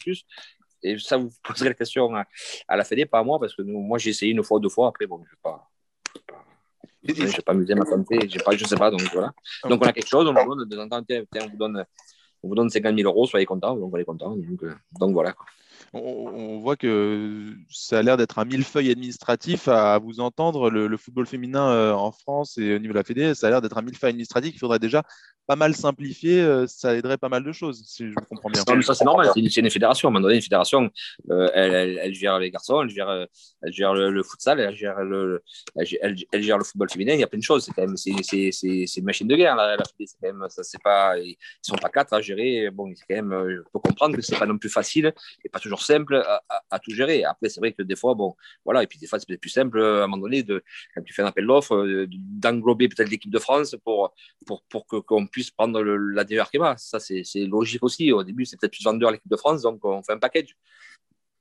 [0.83, 3.99] Et ça, vous poserez la question à, la Fédé, pas à moi, parce que moi,
[3.99, 4.89] j'ai essayé une fois, deux fois.
[4.89, 5.69] Après, bon, je ne vais pas
[7.05, 9.33] je ne vais pas amuser ma santé, je ne sais pas, donc voilà.
[9.65, 11.85] Donc on a quelque chose, on donne de temps en temps, on vous donne,
[12.43, 14.37] on vous donne 50 000 euros, soyez contents, donc on est contents.
[14.37, 15.35] Donc, euh, donc voilà.
[15.95, 20.71] On, voit que ça a l'air d'être un millefeuille administratif à vous entendre.
[20.71, 23.63] Le, football féminin euh, en France et au niveau de la Fédé, ça a l'air
[23.63, 24.55] d'être un millefeuille administratif.
[24.55, 25.03] Il faudrait déjà
[25.49, 26.41] pas mal simplifier.
[26.43, 28.63] Euh, ça aiderait pas mal de choses, si je comprends bien.
[28.83, 29.31] ça, c'est normal.
[29.33, 30.09] C'est une, fédération.
[30.09, 30.91] À un moment donné, une fédération,
[31.31, 33.27] euh, elle, gère les garçons, elle gère,
[33.63, 35.43] elle gère le, futsal, elle gère le,
[35.75, 37.15] elle, gère le football féminin.
[37.15, 37.65] Il y a plein de choses.
[37.65, 39.57] C'est quand même c'est, une machine de guerre.
[39.57, 42.71] La, quand même, ça, pas, ils sont pas quatre à gérer.
[42.71, 45.61] Bon, c'est quand même, je peux comprendre que c'est pas non plus facile et pas
[45.61, 46.23] toujours simple
[46.71, 47.25] à, tout gérer.
[47.25, 48.37] Après, c'est vrai que des fois, bon,
[48.67, 50.63] voilà, et puis des fois, c'est peut-être plus simple à un moment donné, de,
[50.95, 54.13] quand tu fais un appel d'offres, euh, d'englober peut-être l'équipe de France pour,
[54.47, 56.45] pour, pour qu'on puisse prendre le, la DER
[56.77, 58.13] Ça, c'est logique aussi.
[58.13, 60.57] Au début, c'est peut-être plus vendeur l'équipe de France, donc on fait un package.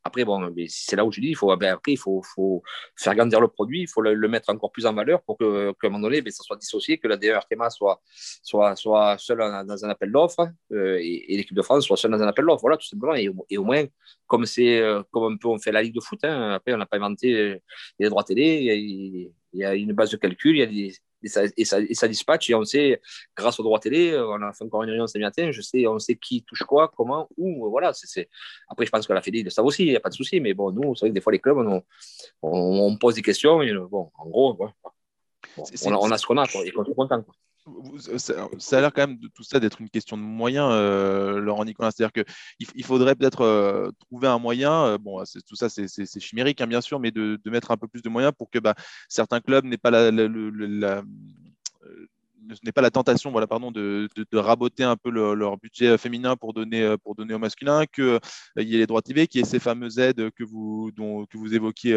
[0.07, 2.23] Après, bon, c'est là où je dis, il faut, ben, après, il faut,
[2.95, 5.73] faire grandir le produit, il faut le, mettre encore plus en valeur pour qu'à un
[5.83, 7.39] moment donné, ben, ça soit dissocié, que la DER
[7.69, 8.01] soit,
[8.41, 12.21] soit, soit seule dans un appel d'offres euh, et, l'équipe de France soit seule dans
[12.21, 12.61] un appel d'offres.
[12.61, 13.15] Voilà, tout simplement.
[13.15, 13.27] Et,
[13.57, 13.83] au moins,
[14.27, 16.77] comme c'est euh, comme un peu on fait la Ligue de foot, hein, après, on
[16.77, 17.61] n'a pas inventé
[17.99, 20.93] les droits télé, il y, a, une base de calcul, il y a des,
[21.23, 23.01] et ça, et, ça, et ça, dispatche et on sait,
[23.35, 25.87] grâce aux droits télé, euh, on a fait encore une réunion ce matin, je sais,
[25.87, 27.93] on sait qui touche quoi, comment, où, euh, voilà.
[27.93, 28.29] c'est
[28.69, 30.39] Après, je pense que la Fédé le savent aussi, il n'y a pas de souci,
[30.39, 31.83] mais bon, nous, c'est vrai que des fois, les clubs, on,
[32.41, 34.57] on, pose des questions, et, bon, en gros,
[35.57, 37.23] on, a, on, a, ce qu'on a, quoi, et on est content.
[37.23, 37.33] Quoi
[38.17, 41.65] ça, a l'air quand même de tout ça d'être une question de moyens, euh, Laurent
[41.65, 41.91] Nicolas.
[41.91, 46.61] C'est-à-dire qu'il il faudrait peut-être euh, trouver un moyen, euh, bon, tout ça c'est chimérique
[46.61, 48.75] hein, bien sûr, mais de, mettre un peu plus de moyens pour que bah,
[49.09, 50.11] certains clubs n'aient pas la,
[52.73, 56.95] pas la tentation voilà, pardon, de, de, raboter un peu leur budget féminin pour donner,
[57.03, 58.19] pour donner au masculin, qu'il
[58.57, 61.53] y ait les droits TV, qu'il y ait ces fameuses aides que vous, que vous
[61.53, 61.95] évoquiez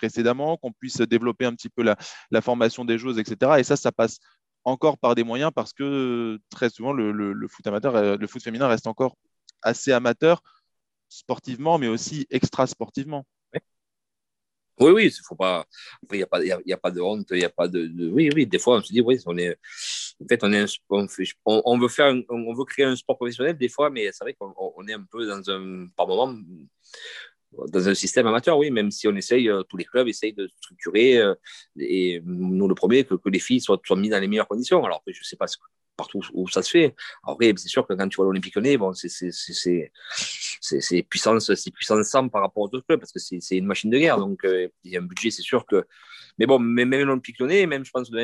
[0.00, 1.96] précédemment, qu'on puisse développer un petit peu la,
[2.30, 3.52] la, formation des joueuses, etc.
[3.58, 4.18] Et ça, ça passe
[4.64, 8.86] encore par des moyens parce que très souvent, le, foot amateur, le foot féminin reste
[8.86, 9.16] encore
[9.62, 10.42] assez amateur
[11.08, 13.26] sportivement, mais aussi extra-sportivement.
[14.80, 15.66] Oui, oui, il faut pas.
[16.10, 16.26] il n'y a,
[16.78, 19.02] pas, de honte, il n'y a pas de, Oui, oui, des fois, on se dit,
[19.02, 19.58] oui, on est.
[20.22, 20.64] En fait, on, est
[21.44, 24.88] on, veut faire on veut créer un sport professionnel des fois, mais c'est vrai qu'on
[24.88, 25.86] est un peu dans un.
[25.96, 26.34] Par moment,
[27.52, 30.48] dans un système amateur, oui, même si on essaye, euh, tous les clubs essayent de
[30.48, 31.34] structurer, euh,
[31.78, 34.84] et nous le premier, que, que les filles soient, soient mises dans les meilleures conditions.
[34.84, 35.46] Alors, je ne sais pas
[35.96, 36.94] partout où ça se fait.
[37.24, 39.92] Après, c'est sûr que quand tu vois l'Olympique Lyonnais, bon, c'est
[41.10, 44.18] puissance, puissance 100 par rapport aux autres clubs parce que c'est une machine de guerre.
[44.18, 45.84] Donc, euh, il y a un budget, c'est sûr que.
[46.40, 48.16] Mais bon, même l'Olympique Lyonnais, même je pense que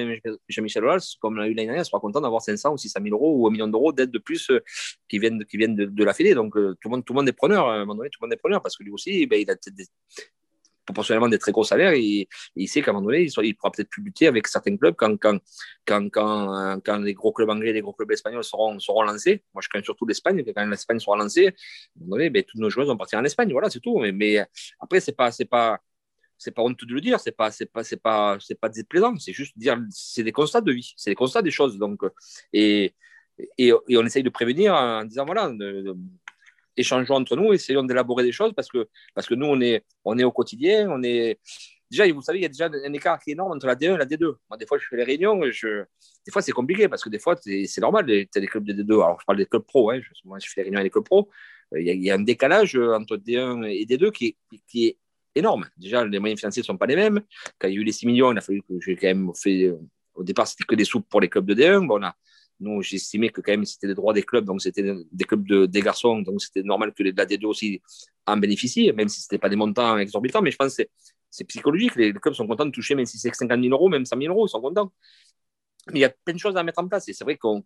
[0.48, 3.36] Jean-Michel Aulas, comme l'a eu l'année dernière, sera content d'avoir 500 ou 600 000 euros
[3.36, 4.64] ou un million d'euros d'aide de plus euh,
[5.06, 6.32] qui viennent, qui viennent de, la Fédé.
[6.32, 7.68] Donc, euh, tout, le monde, tout le monde est preneur.
[7.68, 9.50] À un moment donné, tout le monde est preneur parce que lui aussi, ben, il
[9.50, 9.84] a des,
[10.86, 13.90] proportionnellement des très gros salaires et, il sait qu'à un moment donné, il, pourra peut-être
[13.90, 15.38] plus lutter avec certains clubs quand, quand,
[15.84, 19.44] quand, quand, quand les gros clubs anglais, les gros clubs espagnols seront, seront lancés.
[19.52, 21.52] Moi, je crains surtout l'Espagne, quand l'Espagne sera lancée, à un
[22.00, 23.52] moment donné, ben, toutes nos joueurs vont partir en Espagne.
[23.52, 23.98] Voilà, c'est tout.
[23.98, 24.38] Mais, mais
[24.80, 25.78] après, c'est pas, c'est pas,
[26.38, 29.16] c'est pas honte de le dire, c'est pas, c'est pas, c'est pas, c'est pas déplaisant,
[29.16, 31.78] c'est juste dire, c'est des constats de vie, c'est des constats des choses.
[31.78, 32.00] Donc,
[32.52, 32.94] et,
[33.58, 35.52] et, et, on essaye de prévenir en disant, voilà,
[36.76, 40.18] échangeons entre nous, essayons d'élaborer des choses parce que, parce que nous, on est, on
[40.18, 41.38] est au quotidien, on est.
[41.90, 43.94] Déjà, vous savez, il y a déjà un écart qui est énorme entre la D1
[43.94, 44.34] et la D2.
[44.50, 45.84] Moi, des fois, je fais les réunions, je...
[46.24, 48.72] des fois, c'est compliqué parce que des fois, c'est normal, tu as des clubs de
[48.72, 48.94] D2.
[48.94, 50.00] Alors, je parle des clubs pro, hein.
[50.24, 51.30] moi, je fais les réunions avec les clubs pro.
[51.74, 54.98] Euh, il y, a, un décalage entre D1 et D2 qui, qui est
[55.36, 55.66] énorme.
[55.76, 57.20] Déjà, les moyens financiers ne sont pas les mêmes.
[57.58, 59.30] Quand il y a eu les 6 millions, il a fallu que j'ai quand même
[59.34, 59.72] fait.
[60.14, 61.86] Au départ, c'était que des sous pour les clubs de D1.
[61.86, 62.16] Bon, on a,
[62.60, 65.66] nous, j'estimais que quand même c'était des droits des clubs, donc c'était des clubs de,
[65.66, 67.82] des garçons, donc c'était normal que les la D2 aussi
[68.26, 70.42] en bénéficient, même si ce n'était pas des montants exorbitants.
[70.42, 70.84] Mais je pense que
[71.30, 71.94] c'est psychologique.
[71.96, 74.32] Les, clubs sont contents de toucher, même si c'est 50 000 euros, même 100 000
[74.32, 74.92] euros, ils sont contents.
[75.92, 77.08] Mais il y a plein de choses à mettre en place.
[77.08, 77.62] Et c'est vrai qu'on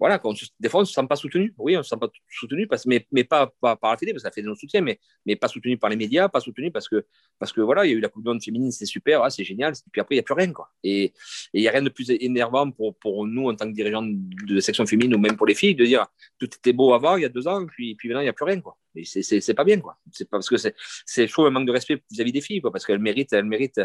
[0.00, 0.18] voilà,
[0.58, 1.54] des fois, on ne se sent pas soutenu.
[1.58, 4.28] Oui, on ne se sent pas soutenu, mais, mais pas, par la Fédé, parce que
[4.28, 7.04] la Fédé nous soutient, mais, mais pas soutenu par les médias, pas soutenu parce que,
[7.38, 9.28] parce que voilà, il y a eu la Coupe du Monde féminine, c'est super, ah,
[9.28, 10.50] c'est génial, et puis après, il n'y a plus rien.
[10.52, 10.70] Quoi.
[10.82, 11.12] Et
[11.52, 14.60] il n'y a rien de plus énervant pour, pour nous, en tant que dirigeants de
[14.60, 16.06] section féminine, ou même pour les filles, de dire
[16.38, 18.32] tout était beau avant, il y a deux ans, puis, puis maintenant, il n'y a
[18.32, 18.60] plus rien.
[18.62, 18.78] Quoi.
[18.94, 19.80] Et c'est pas bien.
[19.80, 19.98] Quoi.
[20.18, 22.98] Pas parce que c'est chaud un manque de respect vis-à-vis des filles, quoi, parce qu'elles
[23.00, 23.82] méritent, elles méritent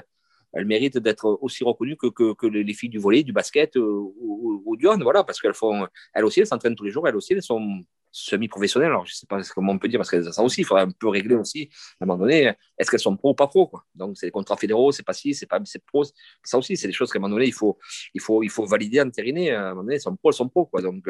[0.55, 4.75] elles méritent d'être aussi reconnues que, que, les filles du volet, du basket euh, ou,
[4.77, 7.33] du hand, voilà, parce qu'elles font, elles aussi, elles s'entraînent tous les jours, elles aussi,
[7.33, 7.81] elles sont
[8.11, 8.91] semi-professionnelles.
[8.91, 10.83] Alors, je ne sais pas comment on peut dire, parce que ça aussi, il faudrait
[10.83, 13.67] un peu régler aussi, à un moment donné, est-ce qu'elles sont pro ou pas pro,
[13.67, 13.83] quoi.
[13.93, 16.05] Donc, c'est les contrats fédéraux, c'est pas si, c'est pas, c'est pro.
[16.43, 17.77] Ça aussi, c'est des choses qu'à un moment donné, il faut,
[18.13, 19.51] il faut, il faut valider, entériner.
[19.51, 20.81] À un moment donné, elles sont pro, elles sont pro, quoi.
[20.81, 21.03] Donc,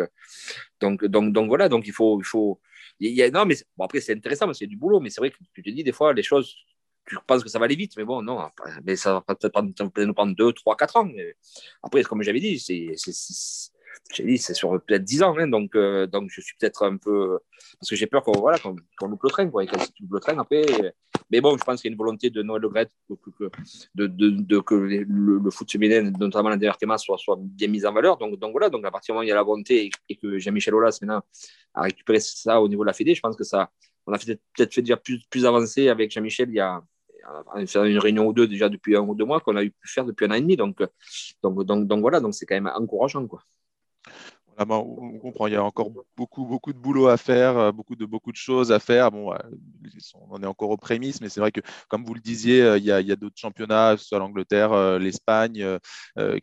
[0.81, 2.59] donc, donc, donc, voilà, donc il faut, il faut,
[2.99, 5.11] il y a, non, mais bon, après, c'est intéressant, parce qu'il a du boulot, mais
[5.11, 6.55] c'est vrai que tu te dis, des fois, les choses
[7.05, 8.49] tu penses que ça va aller vite, mais bon, non,
[8.83, 11.09] mais ça va peut-être nous prendre 2, 3, 4 ans.
[11.83, 12.95] Après, comme j'avais dit, c'est
[14.53, 17.39] sur peut-être 10 ans, hein, donc, euh, donc je suis peut-être un peu.
[17.79, 18.67] Parce que j'ai peur qu'on voilà, qu
[19.01, 20.65] loupe le train, quoi, et le train après.
[21.31, 22.87] Mais bon, je pense qu'il y a une volonté de Noël Le Gret
[23.95, 27.93] de, de, de, que le, foot féminin, notamment la DRTMA, soit, soit bien mis en
[27.93, 28.17] valeur.
[28.17, 30.15] Donc, donc voilà, donc à partir du moment où il y a la volonté et,
[30.15, 31.23] que Jean-Michel Aulas maintenant
[31.73, 33.71] a récupéré ça au niveau de la Fédé, je pense que ça.
[34.07, 36.83] On a peut-être fait déjà plus, plus avancé avec Jean-Michel il y a,
[37.55, 40.05] une réunion ou deux déjà depuis un ou deux mois qu'on a eu pu faire
[40.05, 40.57] depuis un an et demi.
[40.57, 40.81] Donc,
[41.43, 43.27] donc, donc, donc voilà, donc c'est quand même encourageant.
[43.27, 43.41] Quoi.
[44.57, 48.05] on comprend, il y a encore beaucoup, beaucoup de boulot à faire, euh, beaucoup de,
[48.05, 49.11] beaucoup de choses à faire.
[49.11, 49.33] Bon,
[50.29, 52.83] on est encore aux prémices, mais c'est vrai que, comme vous le disiez, euh, il
[52.85, 55.65] y a, a d'autres championnats, soit l'Angleterre, euh, l'Espagne,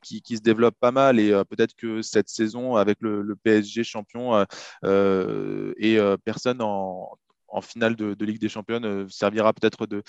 [0.03, 1.19] qui, qui, se développent pas mal.
[1.21, 4.45] Et peut-être que cette saison, avec le PSG champion,
[4.85, 7.17] et personne en,
[7.53, 10.03] en finale de, Ligue des Champions euh, servira peut-être de,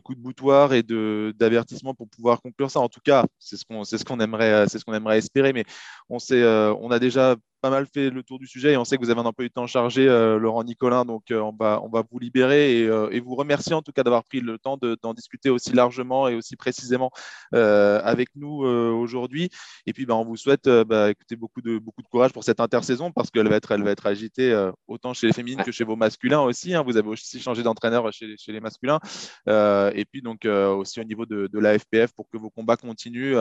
[0.00, 2.80] coup de boutoir et d'avertissement pour pouvoir conclure ça.
[2.80, 5.64] En tout cas, c'est ce qu'on ce aimerait, ce qu'on aimerait espérer, mais
[6.08, 8.84] on, sait, euh, on a déjà pas mal fait le tour du sujet et on
[8.84, 11.50] sait que vous avez un emploi du temps chargé, euh, Laurent Nicolin, donc euh, on,
[11.50, 14.40] va, on va vous libérer et, euh, et vous remercier en tout cas d'avoir pris
[14.40, 17.10] le temps d'en discuter aussi largement et aussi précisément
[17.52, 19.48] avec nous aujourd'hui.
[19.86, 22.60] Et puis, bah, on vous souhaite bah, écoutez, beaucoup, de, beaucoup de courage pour cette
[22.60, 24.54] intersaison parce qu'elle va être, elle va être agitée
[24.86, 26.74] autant chez les féminines que chez vos masculins aussi.
[26.74, 26.82] Hein.
[26.82, 29.00] Vous avez aussi changé d'entraîneur chez, chez, les masculins.
[29.48, 33.36] et puis, donc, aussi au niveau de, de, la FPF pour que vos combats continuent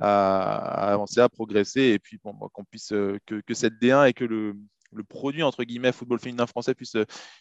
[0.00, 4.24] à, avancer, à progresser et puis bon, qu'on puisse que, que cette D1 et que
[4.24, 4.54] le,
[4.92, 6.96] le produit entre guillemets football féminin français puisse,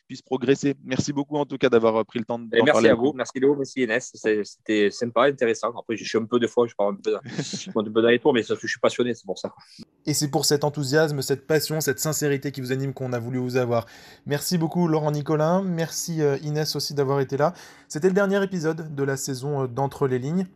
[0.07, 0.75] puisse progresser.
[0.83, 3.39] Merci beaucoup en tout cas d'avoir pris le temps de Merci parler à vous, merci
[3.39, 4.11] Léo, merci Inès.
[4.13, 5.69] C'était sympa, intéressant.
[5.77, 7.15] Après, je suis un peu de fois, je parle un peu,
[7.75, 9.53] un peu dans les tours, mais je suis passionné, c'est pour ça.
[10.05, 13.39] Et c'est pour cet enthousiasme, cette passion, cette sincérité qui vous anime qu'on a voulu
[13.39, 13.85] vous avoir.
[14.25, 17.53] Merci beaucoup Laurent Nicolin, merci euh, Inès aussi d'avoir été là.
[17.87, 20.47] C'était le dernier épisode de la saison euh, d'Entre les lignes.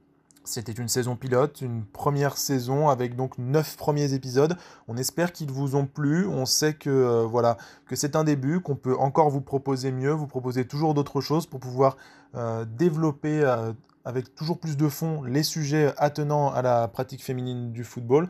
[0.45, 4.57] C'était une saison pilote, une première saison avec donc neuf premiers épisodes.
[4.89, 6.27] On espère qu'ils vous ont plu.
[6.27, 10.11] On sait que euh, voilà que c'est un début, qu'on peut encore vous proposer mieux,
[10.11, 11.95] vous proposer toujours d'autres choses pour pouvoir
[12.35, 13.71] euh, développer euh,
[14.03, 18.27] avec toujours plus de fond les sujets attenant à la pratique féminine du football.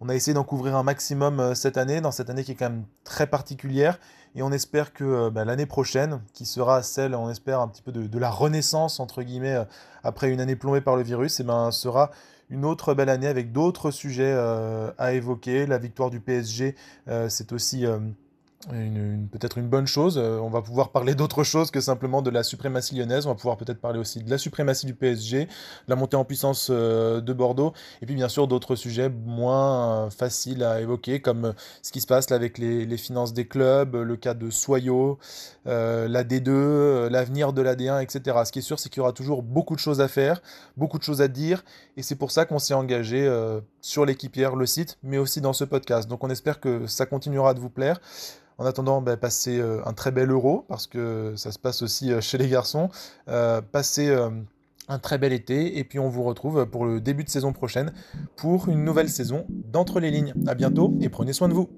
[0.00, 2.70] On a essayé d'en couvrir un maximum cette année, dans cette année qui est quand
[2.70, 3.98] même très particulière.
[4.36, 7.82] Et on espère que euh, bah, l'année prochaine, qui sera celle, on espère, un petit
[7.82, 9.64] peu de, la renaissance, entre guillemets, euh,
[10.02, 12.10] après une année plombée par le virus, ben, sera
[12.50, 15.66] une autre belle année avec d'autres sujets euh, à évoquer.
[15.66, 16.74] La victoire du PSG,
[17.28, 17.86] c'est aussi
[18.68, 20.18] peut-être une bonne chose.
[20.18, 23.26] Euh, on va pouvoir parler d'autre chose que simplement de la suprématie lyonnaise.
[23.26, 25.48] On va pouvoir peut-être parler aussi de la suprématie du PSG, de
[25.88, 30.10] la montée en puissance euh, de Bordeaux, et puis bien sûr d'autres sujets moins euh,
[30.10, 34.16] faciles à évoquer, comme ce qui se passe là avec les, finances des clubs, le
[34.16, 35.18] cas de Soyo,
[35.66, 38.38] la D2, l'avenir de la D1, etc.
[38.44, 40.40] Ce qui est sûr, c'est qu'il y aura toujours beaucoup de choses à faire,
[40.76, 41.64] beaucoup de choses à dire,
[41.96, 43.28] et c'est pour ça qu'on s'est engagé
[43.80, 46.08] sur l'équipière, le site, mais aussi dans ce podcast.
[46.08, 48.00] Donc on espère que ça continuera de vous plaire.
[48.58, 52.12] En attendant, bah, passez euh, un très bel euro, parce que ça se passe aussi
[52.12, 52.88] euh, chez les garçons.
[53.28, 54.14] Euh, passez
[54.88, 57.92] un très bel été, et puis on vous retrouve pour le début de saison prochaine
[58.36, 60.34] pour une nouvelle saison d'Entre les lignes.
[60.46, 61.68] À bientôt, et prenez soin de vous.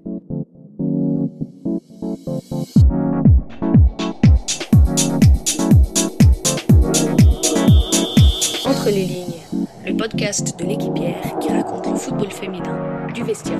[8.65, 9.41] Entre les lignes,
[9.85, 13.59] le podcast de l'équipière qui raconte le football féminin du vestiaire